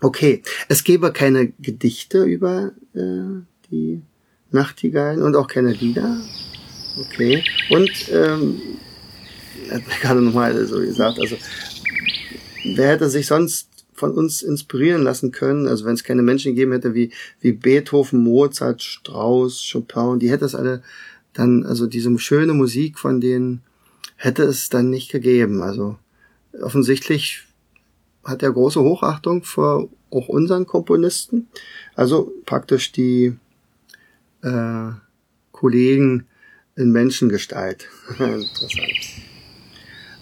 okay, 0.00 0.42
es 0.68 0.84
gäbe 0.84 1.12
keine 1.12 1.48
Gedichte 1.60 2.24
über 2.24 2.72
äh, 2.94 3.42
die 3.70 4.02
Nachtigallen 4.50 5.22
und 5.22 5.36
auch 5.36 5.46
keine 5.46 5.72
Lieder. 5.72 6.16
Okay. 6.98 7.44
Und 7.70 7.90
ähm, 8.12 8.60
hat 9.70 9.82
gerade 10.00 10.20
nochmal 10.20 10.66
so 10.66 10.80
gesagt, 10.80 11.18
also 11.20 11.36
wer 12.64 12.88
hätte 12.88 13.08
sich 13.08 13.26
sonst 13.26 13.68
von 13.94 14.12
uns 14.12 14.42
inspirieren 14.42 15.02
lassen 15.02 15.30
können, 15.30 15.68
also 15.68 15.84
wenn 15.84 15.94
es 15.94 16.04
keine 16.04 16.22
Menschen 16.22 16.54
gegeben 16.54 16.72
hätte 16.72 16.94
wie, 16.94 17.12
wie 17.40 17.52
Beethoven, 17.52 18.24
Mozart, 18.24 18.82
Strauss, 18.82 19.70
Chopin, 19.70 20.18
die 20.18 20.30
hätte 20.30 20.46
es 20.46 20.54
alle 20.54 20.82
dann, 21.34 21.64
also 21.64 21.86
diese 21.86 22.18
schöne 22.18 22.54
Musik 22.54 22.98
von 22.98 23.20
denen 23.20 23.62
hätte 24.16 24.42
es 24.42 24.68
dann 24.68 24.90
nicht 24.90 25.10
gegeben. 25.10 25.62
Also 25.62 25.96
offensichtlich 26.60 27.46
hat 28.24 28.42
er 28.42 28.52
große 28.52 28.80
Hochachtung 28.80 29.42
vor 29.44 29.88
auch 30.10 30.28
unseren 30.28 30.66
Komponisten. 30.66 31.48
Also 31.94 32.32
praktisch 32.44 32.92
die 32.92 33.36
äh, 34.42 34.90
Kollegen 35.52 36.26
in 36.76 36.90
Menschengestalt. 36.92 37.88
Interessant. 38.18 38.80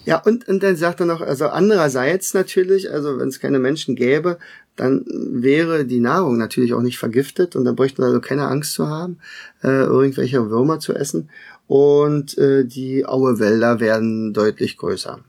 Ja, 0.05 0.17
und, 0.17 0.47
und 0.47 0.63
dann 0.63 0.75
sagt 0.75 1.01
er 1.01 1.05
noch, 1.05 1.21
also 1.21 1.49
andererseits 1.49 2.33
natürlich, 2.33 2.91
also 2.91 3.19
wenn 3.19 3.27
es 3.27 3.39
keine 3.39 3.59
Menschen 3.59 3.95
gäbe, 3.95 4.39
dann 4.75 5.05
wäre 5.05 5.85
die 5.85 5.99
Nahrung 5.99 6.37
natürlich 6.37 6.73
auch 6.73 6.81
nicht 6.81 6.97
vergiftet 6.97 7.55
und 7.55 7.65
dann 7.65 7.75
bräuchten 7.75 8.01
wir 8.01 8.07
also 8.07 8.21
keine 8.21 8.47
Angst 8.47 8.73
zu 8.73 8.87
haben, 8.87 9.19
äh, 9.61 9.67
irgendwelche 9.67 10.49
Würmer 10.49 10.79
zu 10.79 10.93
essen. 10.93 11.29
Und 11.67 12.37
äh, 12.37 12.65
die 12.65 13.05
Auewälder 13.05 13.79
werden 13.79 14.33
deutlich 14.33 14.77
größer. 14.77 15.19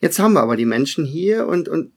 Jetzt 0.00 0.18
haben 0.18 0.32
wir 0.32 0.40
aber 0.40 0.56
die 0.56 0.66
Menschen 0.66 1.04
hier 1.04 1.46
und, 1.46 1.68
und 1.68 1.92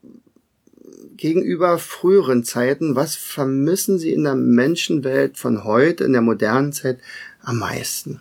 gegenüber 1.15 1.77
früheren 1.77 2.43
Zeiten, 2.43 2.95
was 2.95 3.15
vermissen 3.15 3.97
sie 3.97 4.11
in 4.11 4.23
der 4.23 4.35
Menschenwelt 4.35 5.37
von 5.37 5.63
heute, 5.63 6.03
in 6.03 6.13
der 6.13 6.21
modernen 6.21 6.73
Zeit 6.73 6.99
am 7.41 7.59
meisten? 7.59 8.19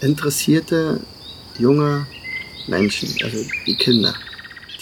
interessierte 0.00 1.00
junge 1.58 2.06
Menschen, 2.66 3.08
also 3.22 3.44
die 3.66 3.76
Kinder, 3.76 4.14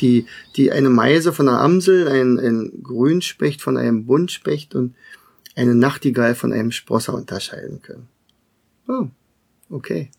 die, 0.01 0.27
die 0.57 0.71
eine 0.71 0.91
Meise 0.91 1.33
von 1.33 1.49
einer 1.49 1.61
Amsel, 1.61 2.09
ein, 2.09 2.39
ein 2.39 2.83
Grünspecht 2.83 3.63
von 3.63 3.77
einem 3.77 4.07
Buntspecht 4.07 4.75
und 4.75 4.95
eine 5.57 5.75
Nachtigall 5.75 6.35
von 6.35 6.53
einem 6.53 6.71
Sprosser 6.71 7.15
unterscheiden 7.15 7.83
können. 7.83 8.09
Oh, 8.87 9.09
okay. 9.71 10.11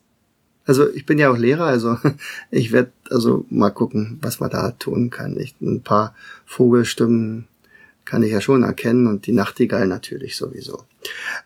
Also 0.66 0.88
ich 0.92 1.06
bin 1.06 1.18
ja 1.18 1.30
auch 1.30 1.36
Lehrer, 1.36 1.64
also 1.64 1.98
ich 2.50 2.72
werde 2.72 2.92
also 3.10 3.44
mal 3.50 3.70
gucken, 3.70 4.18
was 4.22 4.40
man 4.40 4.50
da 4.50 4.70
tun 4.72 5.10
kann. 5.10 5.38
Ich, 5.38 5.54
ein 5.60 5.82
paar 5.82 6.14
Vogelstimmen 6.46 7.48
kann 8.04 8.22
ich 8.22 8.32
ja 8.32 8.40
schon 8.40 8.62
erkennen 8.62 9.06
und 9.06 9.26
die 9.26 9.32
Nachtigall 9.32 9.86
natürlich 9.86 10.36
sowieso. 10.36 10.84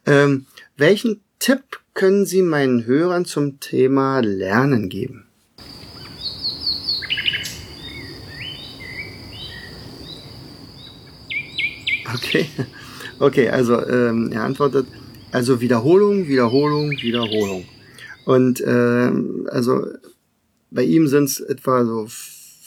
Ähm, 0.07 0.47
welchen 0.77 1.21
Tipp 1.39 1.81
können 1.95 2.27
Sie 2.27 2.43
meinen 2.43 2.87
Hörern 2.87 3.25
zum 3.25 3.61
Thema 3.61 4.21
Lernen 4.21 4.89
geben? 4.89 5.27
Okay, 12.15 12.49
okay, 13.19 13.49
also 13.49 13.87
ähm, 13.87 14.31
er 14.33 14.45
antwortet, 14.45 14.87
also 15.33 15.61
Wiederholung, 15.61 16.29
Wiederholung, 16.29 16.91
Wiederholung. 16.93 17.65
Und 18.25 18.63
ähm, 18.67 19.49
also 19.51 19.87
bei 20.71 20.83
ihm 20.83 21.07
sind 21.07 21.25
es 21.25 21.41
etwa 21.41 21.85
so 21.85 22.09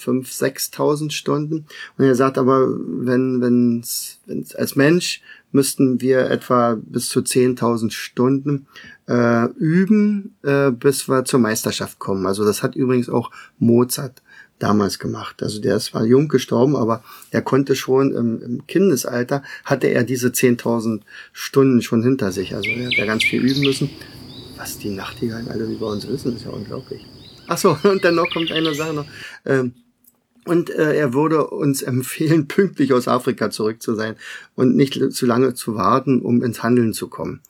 5.000, 0.07 0.73
6.000 0.73 1.11
Stunden. 1.11 1.65
Und 1.97 2.05
er 2.05 2.15
sagt 2.15 2.37
aber, 2.37 2.67
wenn, 2.69 3.41
wenn's, 3.41 4.19
wenn's 4.25 4.55
als 4.55 4.75
Mensch 4.75 5.21
müssten 5.51 6.01
wir 6.01 6.29
etwa 6.29 6.77
bis 6.79 7.09
zu 7.09 7.19
10.000 7.19 7.91
Stunden 7.91 8.67
äh, 9.07 9.45
üben, 9.53 10.35
äh, 10.43 10.71
bis 10.71 11.07
wir 11.09 11.25
zur 11.25 11.39
Meisterschaft 11.39 11.99
kommen. 11.99 12.25
Also 12.25 12.45
das 12.45 12.63
hat 12.63 12.75
übrigens 12.75 13.09
auch 13.09 13.31
Mozart 13.57 14.21
damals 14.59 14.99
gemacht. 14.99 15.41
Also 15.43 15.61
der 15.61 15.77
ist 15.77 15.85
zwar 15.85 16.05
jung 16.05 16.27
gestorben, 16.27 16.75
aber 16.75 17.03
er 17.31 17.41
konnte 17.41 17.75
schon 17.75 18.13
im, 18.13 18.41
im 18.41 18.67
Kindesalter, 18.67 19.43
hatte 19.63 19.87
er 19.87 20.03
diese 20.03 20.29
10.000 20.29 21.01
Stunden 21.31 21.81
schon 21.81 22.03
hinter 22.03 22.31
sich. 22.31 22.55
Also 22.55 22.69
er 22.69 22.87
hat 22.87 22.93
ja 22.93 23.05
ganz 23.05 23.23
viel 23.23 23.41
üben 23.41 23.61
müssen. 23.61 23.89
Was 24.57 24.79
die 24.79 24.89
Nachtigallen 24.89 25.47
alle 25.49 25.65
über 25.65 25.87
uns 25.87 26.07
wissen, 26.07 26.35
ist 26.35 26.45
ja 26.45 26.51
unglaublich. 26.51 27.05
Ach 27.47 27.57
so, 27.57 27.77
und 27.83 28.03
dann 28.03 28.15
noch 28.15 28.29
kommt 28.31 28.51
eine 28.51 28.73
Sache 28.73 28.93
noch. 28.93 29.05
Ähm, 29.45 29.73
und 30.45 30.69
äh, 30.69 30.95
er 30.95 31.13
würde 31.13 31.47
uns 31.47 31.81
empfehlen, 31.81 32.47
pünktlich 32.47 32.93
aus 32.93 33.07
Afrika 33.07 33.49
zurück 33.49 33.81
zu 33.81 33.95
sein 33.95 34.15
und 34.55 34.75
nicht 34.75 34.99
zu 35.13 35.25
lange 35.25 35.53
zu 35.53 35.75
warten, 35.75 36.21
um 36.21 36.43
ins 36.43 36.63
Handeln 36.63 36.93
zu 36.93 37.07
kommen. 37.07 37.41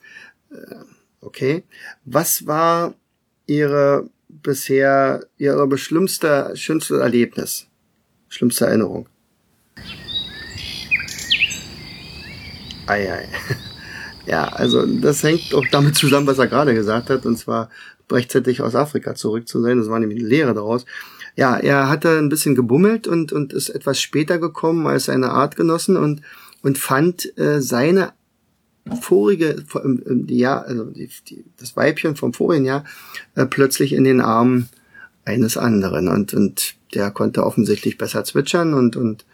Äh, 0.51 0.75
okay. 1.21 1.63
Was 2.05 2.45
war 2.47 2.95
Ihre 3.45 4.09
bisher 4.27 5.25
Ihre 5.37 5.77
schlimmste, 5.77 6.51
schönste 6.55 6.99
Erlebnis? 6.99 7.67
Schlimmste 8.29 8.65
Erinnerung? 8.65 9.07
Ei, 12.87 13.11
ei. 13.11 13.27
Ja, 14.27 14.49
also 14.49 14.85
das 14.85 15.23
hängt 15.23 15.53
auch 15.53 15.65
damit 15.71 15.95
zusammen, 15.95 16.27
was 16.27 16.37
er 16.37 16.47
gerade 16.47 16.73
gesagt 16.73 17.09
hat, 17.09 17.25
und 17.25 17.37
zwar 17.37 17.69
rechtzeitig 18.11 18.61
aus 18.61 18.75
Afrika 18.75 19.15
zurück 19.15 19.47
zu 19.47 19.61
sein. 19.61 19.77
Das 19.77 19.89
war 19.89 19.99
nämlich 19.99 20.19
eine 20.19 20.27
Lehre 20.27 20.53
daraus. 20.53 20.85
Ja, 21.37 21.55
er 21.55 21.87
hatte 21.87 22.17
ein 22.17 22.29
bisschen 22.29 22.53
gebummelt 22.53 23.07
und, 23.07 23.31
und 23.31 23.53
ist 23.53 23.69
etwas 23.69 24.01
später 24.01 24.37
gekommen 24.37 24.85
als 24.85 25.05
seine 25.05 25.29
Artgenossen 25.31 25.95
und, 25.95 26.21
und 26.61 26.77
fand 26.77 27.37
äh, 27.37 27.61
seine 27.61 28.11
vorige, 29.01 29.63
Jahr, 30.27 30.65
also 30.65 30.85
die, 30.85 31.09
die, 31.29 31.45
das 31.57 31.77
Weibchen 31.77 32.15
vom 32.15 32.33
vorigen 32.33 32.65
Jahr, 32.65 32.85
äh, 33.35 33.45
plötzlich 33.45 33.93
in 33.93 34.03
den 34.03 34.19
Armen 34.19 34.69
eines 35.25 35.57
anderen 35.57 36.07
und, 36.07 36.33
und 36.33 36.75
der 36.93 37.11
konnte 37.11 37.45
offensichtlich 37.45 37.97
besser 37.97 38.23
zwitschern 38.23 38.73
und, 38.73 38.95
und 38.95 39.25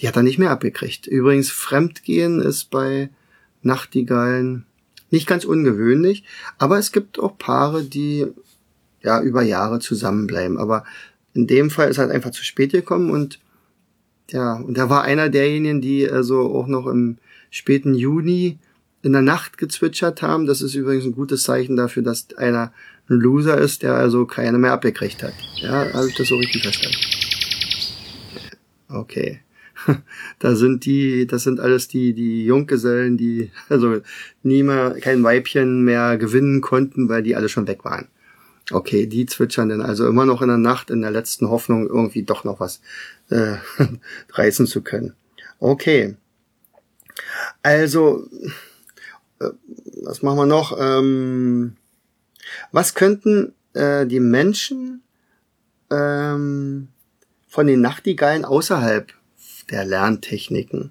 die 0.00 0.08
hat 0.08 0.16
er 0.16 0.22
nicht 0.22 0.38
mehr 0.38 0.50
abgekriegt. 0.50 1.06
Übrigens, 1.06 1.50
Fremdgehen 1.50 2.40
ist 2.40 2.70
bei 2.70 3.10
Nachtigallen 3.66 4.64
nicht 5.10 5.26
ganz 5.26 5.44
ungewöhnlich, 5.44 6.24
aber 6.58 6.78
es 6.78 6.92
gibt 6.92 7.18
auch 7.18 7.38
Paare, 7.38 7.84
die 7.84 8.26
ja 9.02 9.20
über 9.20 9.42
Jahre 9.42 9.78
zusammenbleiben. 9.78 10.58
Aber 10.58 10.84
in 11.34 11.46
dem 11.46 11.70
Fall 11.70 11.90
ist 11.90 11.98
halt 11.98 12.10
einfach 12.10 12.30
zu 12.30 12.44
spät 12.44 12.72
gekommen 12.72 13.10
und 13.10 13.38
ja, 14.30 14.54
und 14.54 14.76
er 14.76 14.90
war 14.90 15.02
einer 15.02 15.28
derjenigen, 15.28 15.80
die 15.80 16.10
also 16.10 16.52
auch 16.52 16.66
noch 16.66 16.86
im 16.86 17.18
späten 17.50 17.94
Juni 17.94 18.58
in 19.02 19.12
der 19.12 19.22
Nacht 19.22 19.56
gezwitschert 19.56 20.20
haben. 20.20 20.46
Das 20.46 20.60
ist 20.62 20.74
übrigens 20.74 21.04
ein 21.04 21.14
gutes 21.14 21.44
Zeichen 21.44 21.76
dafür, 21.76 22.02
dass 22.02 22.34
einer 22.36 22.72
ein 23.08 23.18
Loser 23.18 23.56
ist, 23.58 23.82
der 23.84 23.94
also 23.94 24.26
keine 24.26 24.58
mehr 24.58 24.72
abgekriegt 24.72 25.22
hat. 25.22 25.34
Ja, 25.56 25.92
habe 25.92 26.08
ich 26.08 26.16
das 26.16 26.26
so 26.26 26.34
richtig 26.34 26.62
verstanden? 26.62 26.98
Okay. 28.88 29.40
Da 30.38 30.54
sind 30.54 30.84
die, 30.84 31.26
das 31.26 31.44
sind 31.44 31.60
alles 31.60 31.88
die, 31.88 32.12
die 32.12 32.44
Junggesellen, 32.44 33.16
die 33.16 33.50
also 33.68 34.00
nie 34.42 34.62
mehr 34.62 34.96
kein 35.00 35.22
Weibchen 35.22 35.84
mehr 35.84 36.18
gewinnen 36.18 36.60
konnten, 36.60 37.08
weil 37.08 37.22
die 37.22 37.36
alle 37.36 37.48
schon 37.48 37.66
weg 37.66 37.84
waren. 37.84 38.08
Okay, 38.72 39.06
die 39.06 39.26
zwitschern 39.26 39.68
dann 39.68 39.80
also 39.80 40.08
immer 40.08 40.26
noch 40.26 40.42
in 40.42 40.48
der 40.48 40.58
Nacht 40.58 40.90
in 40.90 41.02
der 41.02 41.12
letzten 41.12 41.48
Hoffnung, 41.48 41.86
irgendwie 41.86 42.24
doch 42.24 42.44
noch 42.44 42.58
was 42.58 42.80
äh, 43.30 43.56
reißen 44.32 44.66
zu 44.66 44.82
können. 44.82 45.14
Okay. 45.60 46.16
Also, 47.62 48.28
äh, 49.38 49.50
was 50.02 50.22
machen 50.22 50.38
wir 50.38 50.46
noch? 50.46 50.76
Ähm, 50.78 51.76
Was 52.72 52.94
könnten 52.94 53.54
äh, 53.72 54.06
die 54.06 54.20
Menschen 54.20 55.02
ähm, 55.90 56.88
von 57.48 57.66
den 57.66 57.80
Nachtigallen 57.80 58.44
außerhalb 58.44 59.12
der 59.70 59.84
Lerntechniken 59.84 60.90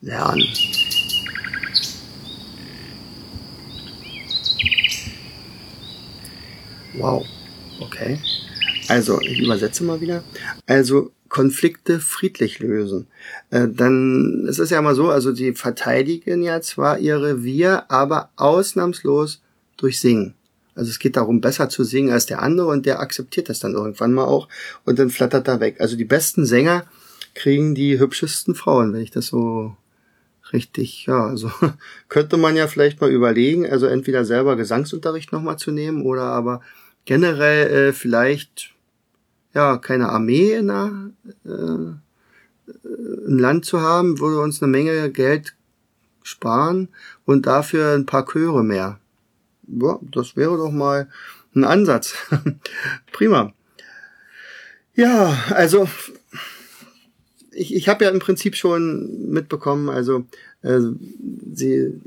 lernen? 0.00 0.44
Wow, 6.94 7.26
okay. 7.80 8.18
Also, 8.88 9.20
ich 9.20 9.40
übersetze 9.40 9.84
mal 9.84 10.00
wieder. 10.00 10.22
Also, 10.66 11.10
Konflikte 11.28 12.00
friedlich 12.00 12.60
lösen. 12.60 13.08
Äh, 13.50 13.68
dann, 13.68 14.46
es 14.48 14.58
ist 14.58 14.70
ja 14.70 14.78
immer 14.78 14.94
so, 14.94 15.10
also 15.10 15.34
sie 15.34 15.52
verteidigen 15.52 16.42
ja 16.42 16.60
zwar 16.60 16.98
ihr 16.98 17.20
Revier, 17.20 17.90
aber 17.90 18.30
ausnahmslos 18.36 19.42
durch 19.76 20.00
Singen. 20.00 20.34
Also 20.74 20.90
es 20.90 20.98
geht 20.98 21.16
darum, 21.16 21.40
besser 21.40 21.68
zu 21.68 21.84
singen 21.84 22.10
als 22.10 22.26
der 22.26 22.42
andere 22.42 22.68
und 22.68 22.86
der 22.86 23.00
akzeptiert 23.00 23.48
das 23.48 23.58
dann 23.58 23.74
irgendwann 23.74 24.12
mal 24.12 24.24
auch 24.24 24.48
und 24.84 24.98
dann 24.98 25.10
flattert 25.10 25.48
er 25.48 25.60
weg. 25.60 25.80
Also 25.80 25.96
die 25.96 26.04
besten 26.04 26.44
Sänger 26.44 26.84
kriegen 27.36 27.74
die 27.74 27.98
hübschesten 27.98 28.54
Frauen, 28.54 28.92
wenn 28.92 29.00
ich 29.00 29.10
das 29.10 29.28
so 29.28 29.76
richtig, 30.52 31.06
ja, 31.06 31.26
also 31.26 31.50
könnte 32.08 32.36
man 32.36 32.56
ja 32.56 32.66
vielleicht 32.66 33.00
mal 33.00 33.10
überlegen, 33.10 33.70
also 33.70 33.86
entweder 33.86 34.24
selber 34.24 34.56
Gesangsunterricht 34.56 35.32
nochmal 35.32 35.58
zu 35.58 35.70
nehmen 35.70 36.02
oder 36.02 36.22
aber 36.22 36.60
generell 37.04 37.88
äh, 37.88 37.92
vielleicht 37.92 38.74
ja 39.54 39.78
keine 39.78 40.08
Armee 40.08 40.52
in 40.54 40.68
der, 40.68 41.10
äh, 41.44 41.94
ein 42.68 43.38
Land 43.38 43.64
zu 43.64 43.80
haben, 43.80 44.18
würde 44.18 44.40
uns 44.40 44.62
eine 44.62 44.70
Menge 44.72 45.10
Geld 45.10 45.54
sparen 46.22 46.88
und 47.24 47.46
dafür 47.46 47.94
ein 47.94 48.06
paar 48.06 48.26
Chöre 48.26 48.64
mehr 48.64 48.98
ja, 49.66 49.98
das 50.02 50.36
wäre 50.36 50.56
doch 50.56 50.70
mal 50.70 51.08
ein 51.54 51.64
Ansatz. 51.64 52.14
Prima. 53.12 53.52
Ja, 54.94 55.36
also 55.50 55.88
ich, 57.56 57.74
ich 57.74 57.88
habe 57.88 58.04
ja 58.04 58.10
im 58.10 58.18
Prinzip 58.18 58.54
schon 58.54 59.30
mitbekommen, 59.30 59.88
also 59.88 60.24
äh, 60.62 60.80
sie 61.52 62.00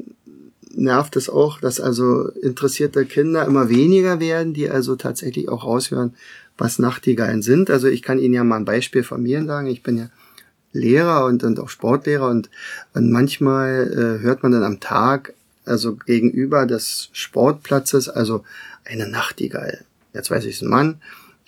nervt 0.71 1.15
es 1.15 1.29
auch, 1.29 1.59
dass 1.59 1.79
also 1.79 2.29
interessierte 2.29 3.05
Kinder 3.05 3.45
immer 3.45 3.69
weniger 3.69 4.19
werden, 4.19 4.53
die 4.53 4.69
also 4.69 4.95
tatsächlich 4.95 5.49
auch 5.49 5.65
raushören, 5.65 6.13
was 6.57 6.79
Nachtigallen 6.79 7.41
sind. 7.41 7.69
Also 7.69 7.87
ich 7.87 8.03
kann 8.03 8.19
Ihnen 8.19 8.33
ja 8.33 8.43
mal 8.43 8.57
ein 8.57 8.65
Beispiel 8.65 9.03
von 9.03 9.23
mir 9.23 9.43
sagen. 9.45 9.67
Ich 9.67 9.81
bin 9.81 9.97
ja 9.97 10.09
Lehrer 10.71 11.25
und, 11.25 11.43
und 11.43 11.59
auch 11.59 11.69
Sportlehrer 11.69 12.29
und, 12.29 12.49
und 12.93 13.11
manchmal 13.11 13.91
äh, 13.91 14.23
hört 14.23 14.43
man 14.43 14.51
dann 14.51 14.63
am 14.63 14.79
Tag 14.79 15.33
also 15.65 15.95
gegenüber 15.95 16.65
des 16.65 17.09
Sportplatzes, 17.11 18.09
also 18.09 18.43
eine 18.85 19.07
Nachtigall. 19.07 19.85
Jetzt 20.13 20.29
weiß 20.29 20.43
ich, 20.45 20.51
es 20.51 20.55
ist 20.57 20.61
ein 20.63 20.69
Mann, 20.69 21.01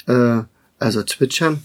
äh, 0.07 0.43
also 0.79 1.03
zwitschern. 1.03 1.61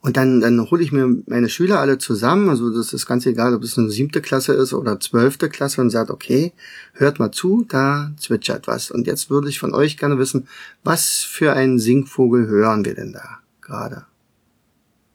Und 0.00 0.16
dann, 0.16 0.40
dann 0.40 0.70
hole 0.70 0.82
ich 0.82 0.92
mir 0.92 1.22
meine 1.26 1.48
Schüler 1.48 1.80
alle 1.80 1.98
zusammen, 1.98 2.48
also 2.48 2.70
das 2.74 2.92
ist 2.92 3.06
ganz 3.06 3.26
egal, 3.26 3.54
ob 3.54 3.62
es 3.62 3.78
eine 3.78 3.90
siebte 3.90 4.20
Klasse 4.20 4.52
ist 4.52 4.72
oder 4.72 5.00
zwölfte 5.00 5.48
Klasse 5.48 5.80
und 5.80 5.90
sagt, 5.90 6.10
okay, 6.10 6.52
hört 6.92 7.18
mal 7.18 7.30
zu, 7.30 7.64
da 7.68 8.12
zwitschert 8.18 8.66
was. 8.66 8.90
Und 8.90 9.06
jetzt 9.06 9.30
würde 9.30 9.48
ich 9.48 9.58
von 9.58 9.74
euch 9.74 9.96
gerne 9.96 10.18
wissen, 10.18 10.48
was 10.82 11.22
für 11.22 11.52
einen 11.52 11.78
Singvogel 11.78 12.46
hören 12.46 12.84
wir 12.84 12.94
denn 12.94 13.12
da 13.12 13.38
gerade? 13.60 14.06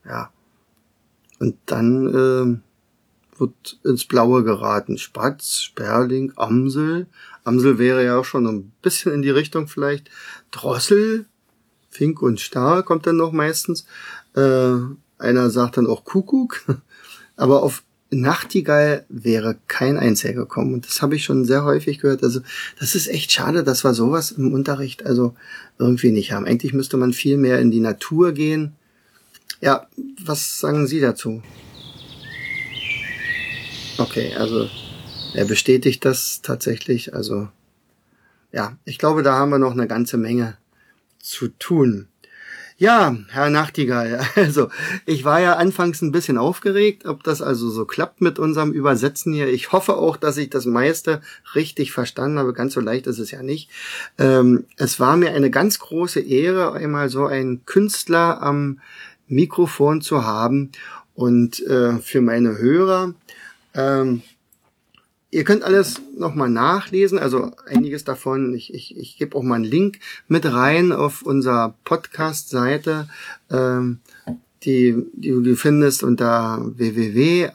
Ja. 0.04 0.30
Und 1.38 1.56
dann 1.66 2.06
äh, 2.08 3.40
wird 3.40 3.78
ins 3.84 4.04
Blaue 4.04 4.44
geraten. 4.44 4.98
Spatz, 4.98 5.60
Sperling, 5.60 6.32
Amsel. 6.36 7.06
Amsel 7.44 7.78
wäre 7.78 8.04
ja 8.04 8.18
auch 8.18 8.24
schon 8.24 8.46
ein 8.46 8.72
bisschen 8.82 9.12
in 9.12 9.22
die 9.22 9.30
Richtung 9.30 9.66
vielleicht. 9.66 10.10
Drossel, 10.50 11.26
Fink 11.88 12.22
und 12.22 12.38
Star 12.38 12.82
kommt 12.82 13.06
dann 13.06 13.16
noch 13.16 13.32
meistens. 13.32 13.86
Äh, 14.36 14.76
einer 15.18 15.50
sagt 15.50 15.76
dann 15.76 15.86
auch 15.86 16.04
Kuckuck. 16.04 16.64
Aber 17.36 17.62
auf 17.62 17.82
Nachtigall 18.10 19.04
wäre 19.08 19.56
kein 19.68 19.96
einziger 19.96 20.34
gekommen. 20.34 20.74
Und 20.74 20.86
das 20.86 21.00
habe 21.00 21.14
ich 21.14 21.24
schon 21.24 21.44
sehr 21.44 21.64
häufig 21.64 22.00
gehört. 22.00 22.22
Also 22.24 22.40
das 22.78 22.94
ist 22.94 23.06
echt 23.06 23.30
schade, 23.30 23.62
dass 23.62 23.84
wir 23.84 23.94
sowas 23.94 24.32
im 24.32 24.52
Unterricht 24.52 25.06
also 25.06 25.34
irgendwie 25.78 26.10
nicht 26.10 26.32
haben. 26.32 26.46
Eigentlich 26.46 26.72
müsste 26.72 26.96
man 26.96 27.12
viel 27.12 27.36
mehr 27.36 27.60
in 27.60 27.70
die 27.70 27.80
Natur 27.80 28.32
gehen. 28.32 28.72
Ja, 29.60 29.86
was 30.24 30.58
sagen 30.58 30.86
Sie 30.86 31.00
dazu? 31.00 31.42
Okay, 33.98 34.34
also 34.34 34.68
er 35.34 35.44
bestätigt 35.44 36.04
das 36.04 36.42
tatsächlich. 36.42 37.14
Also 37.14 37.48
ja, 38.52 38.76
ich 38.84 38.98
glaube, 38.98 39.22
da 39.22 39.34
haben 39.34 39.50
wir 39.50 39.58
noch 39.58 39.72
eine 39.72 39.86
ganze 39.86 40.16
Menge 40.16 40.56
zu 41.20 41.48
tun. 41.48 42.08
Ja, 42.80 43.14
Herr 43.28 43.50
Nachtigall, 43.50 44.26
also 44.36 44.70
ich 45.04 45.26
war 45.26 45.38
ja 45.38 45.56
anfangs 45.56 46.00
ein 46.00 46.12
bisschen 46.12 46.38
aufgeregt, 46.38 47.04
ob 47.04 47.22
das 47.22 47.42
also 47.42 47.68
so 47.68 47.84
klappt 47.84 48.22
mit 48.22 48.38
unserem 48.38 48.72
Übersetzen 48.72 49.34
hier. 49.34 49.48
Ich 49.48 49.72
hoffe 49.72 49.98
auch, 49.98 50.16
dass 50.16 50.38
ich 50.38 50.48
das 50.48 50.64
meiste 50.64 51.20
richtig 51.54 51.92
verstanden 51.92 52.38
habe. 52.38 52.54
Ganz 52.54 52.72
so 52.72 52.80
leicht 52.80 53.06
ist 53.06 53.18
es 53.18 53.32
ja 53.32 53.42
nicht. 53.42 53.68
Ähm, 54.16 54.64
es 54.78 54.98
war 54.98 55.18
mir 55.18 55.32
eine 55.32 55.50
ganz 55.50 55.78
große 55.78 56.20
Ehre, 56.20 56.72
einmal 56.72 57.10
so 57.10 57.26
einen 57.26 57.66
Künstler 57.66 58.40
am 58.40 58.80
Mikrofon 59.28 60.00
zu 60.00 60.24
haben. 60.24 60.72
Und 61.14 61.60
äh, 61.66 61.98
für 61.98 62.22
meine 62.22 62.56
Hörer, 62.56 63.12
ähm, 63.74 64.22
ihr 65.30 65.44
könnt 65.44 65.62
alles 65.62 66.00
nochmal 66.16 66.50
nachlesen, 66.50 67.18
also 67.18 67.52
einiges 67.66 68.04
davon. 68.04 68.54
Ich, 68.54 68.74
ich, 68.74 68.96
ich 68.96 69.16
gebe 69.16 69.36
auch 69.36 69.42
mal 69.42 69.56
einen 69.56 69.64
Link 69.64 69.98
mit 70.28 70.44
rein 70.46 70.92
auf 70.92 71.22
unserer 71.22 71.74
Podcast-Seite, 71.84 73.08
ähm, 73.50 73.98
die, 74.64 74.94
die 75.14 75.30
du 75.30 75.56
findest 75.56 76.02
unter 76.02 76.60
www.afl-jv.de 76.76 77.46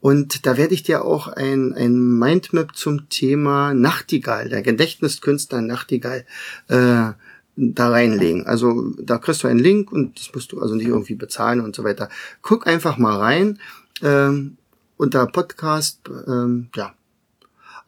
und 0.00 0.46
da 0.46 0.56
werde 0.56 0.74
ich 0.74 0.82
dir 0.82 1.04
auch 1.04 1.28
ein, 1.28 1.72
ein 1.74 2.18
Mindmap 2.18 2.74
zum 2.74 3.08
Thema 3.08 3.74
Nachtigall, 3.74 4.48
der 4.48 4.62
Gedächtniskünstler 4.62 5.60
Nachtigall, 5.60 6.24
äh, 6.66 7.12
da 7.54 7.90
reinlegen. 7.90 8.46
Also 8.46 8.92
da 8.98 9.18
kriegst 9.18 9.44
du 9.44 9.48
einen 9.48 9.60
Link 9.60 9.92
und 9.92 10.18
das 10.18 10.34
musst 10.34 10.52
du 10.52 10.60
also 10.60 10.74
nicht 10.74 10.88
irgendwie 10.88 11.14
bezahlen 11.14 11.60
und 11.60 11.76
so 11.76 11.84
weiter. 11.84 12.08
Guck 12.40 12.66
einfach 12.66 12.96
mal 12.96 13.18
rein 13.18 13.58
ähm, 14.02 14.56
unter 15.02 15.26
Podcast. 15.26 16.00
Ähm, 16.28 16.68
ja. 16.76 16.94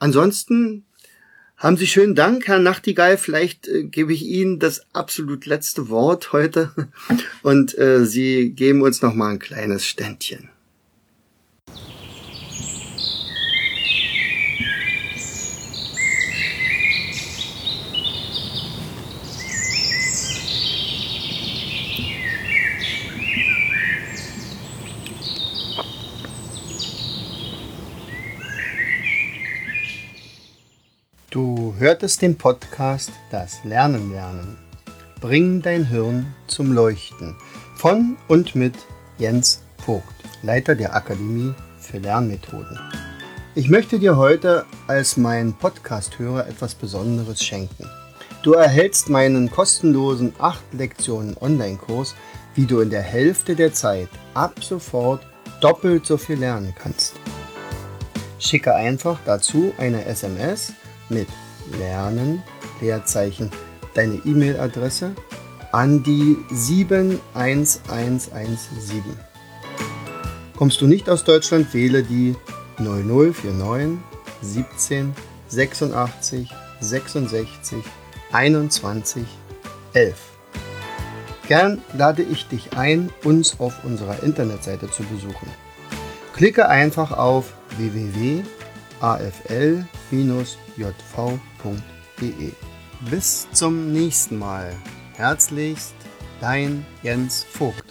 Ansonsten 0.00 0.85
haben 1.57 1.77
Sie 1.77 1.87
schönen 1.87 2.16
Dank, 2.16 2.48
Herr 2.48 2.59
Nachtigall. 2.59 3.16
Vielleicht 3.16 3.68
äh, 3.68 3.85
gebe 3.85 4.12
ich 4.12 4.22
Ihnen 4.22 4.59
das 4.59 4.85
absolut 4.92 5.46
letzte 5.46 5.88
Wort 5.88 6.33
heute 6.33 6.72
und 7.42 7.79
äh, 7.79 8.05
Sie 8.05 8.50
geben 8.50 8.83
uns 8.83 9.00
noch 9.00 9.14
mal 9.14 9.31
ein 9.31 9.38
kleines 9.38 9.87
Ständchen. 9.87 10.50
Du 31.35 31.74
hörtest 31.78 32.22
den 32.22 32.39
Podcast 32.39 33.11
Das 33.32 33.64
Lernen 33.64 34.12
lernen. 34.12 34.57
Bring 35.20 35.61
dein 35.62 35.85
Hirn 35.85 36.32
zum 36.47 36.70
Leuchten 36.70 37.35
von 37.74 38.16
und 38.28 38.55
mit 38.55 38.76
Jens 39.18 39.61
Vogt, 39.85 40.14
Leiter 40.45 40.76
der 40.76 40.95
Akademie 40.95 41.53
für 41.80 41.99
Lernmethoden. 41.99 42.78
Ich 43.57 43.68
möchte 43.68 43.99
dir 43.99 44.16
heute 44.16 44.64
als 44.87 45.16
mein 45.16 45.55
Podcast-Hörer 45.55 46.47
etwas 46.47 46.76
Besonderes 46.76 47.43
schenken. 47.43 47.91
Du 48.45 48.53
erhältst 48.53 49.09
meinen 49.09 49.51
kostenlosen 49.51 50.35
8 50.39 50.62
Lektionen 50.74 51.37
Online-Kurs, 51.41 52.14
wie 52.55 52.66
du 52.66 52.78
in 52.78 52.91
der 52.91 53.03
Hälfte 53.03 53.57
der 53.57 53.72
Zeit 53.72 54.09
ab 54.35 54.62
sofort 54.62 55.26
doppelt 55.61 56.07
so 56.07 56.16
viel 56.16 56.39
lernen 56.39 56.72
kannst. 56.80 57.14
Schicke 58.39 58.72
einfach 58.72 59.18
dazu 59.26 59.72
eine 59.78 60.05
SMS 60.05 60.74
mit 61.14 61.28
Lernen, 61.78 62.42
Leerzeichen, 62.80 63.50
deine 63.94 64.16
E-Mail-Adresse 64.16 65.12
an 65.72 66.02
die 66.02 66.36
71117. 66.52 69.02
Kommst 70.56 70.80
du 70.80 70.86
nicht 70.86 71.08
aus 71.08 71.24
Deutschland, 71.24 71.72
wähle 71.72 72.02
die 72.02 72.34
0049 72.78 73.98
17 74.42 75.14
86 75.48 76.50
66 76.80 77.78
21 78.32 79.24
11. 79.94 80.16
Gern 81.48 81.80
lade 81.96 82.22
ich 82.22 82.48
dich 82.48 82.76
ein, 82.76 83.10
uns 83.22 83.60
auf 83.60 83.84
unserer 83.84 84.22
Internetseite 84.22 84.90
zu 84.90 85.04
besuchen. 85.04 85.48
Klicke 86.34 86.68
einfach 86.68 87.12
auf 87.12 87.52
www 87.76 88.42
afl-jv.de. 90.11 90.52
Bis 93.11 93.48
zum 93.52 93.92
nächsten 93.92 94.38
Mal. 94.38 94.74
Herzlichst, 95.16 95.94
dein 96.40 96.86
Jens 97.02 97.44
Vogt. 97.44 97.84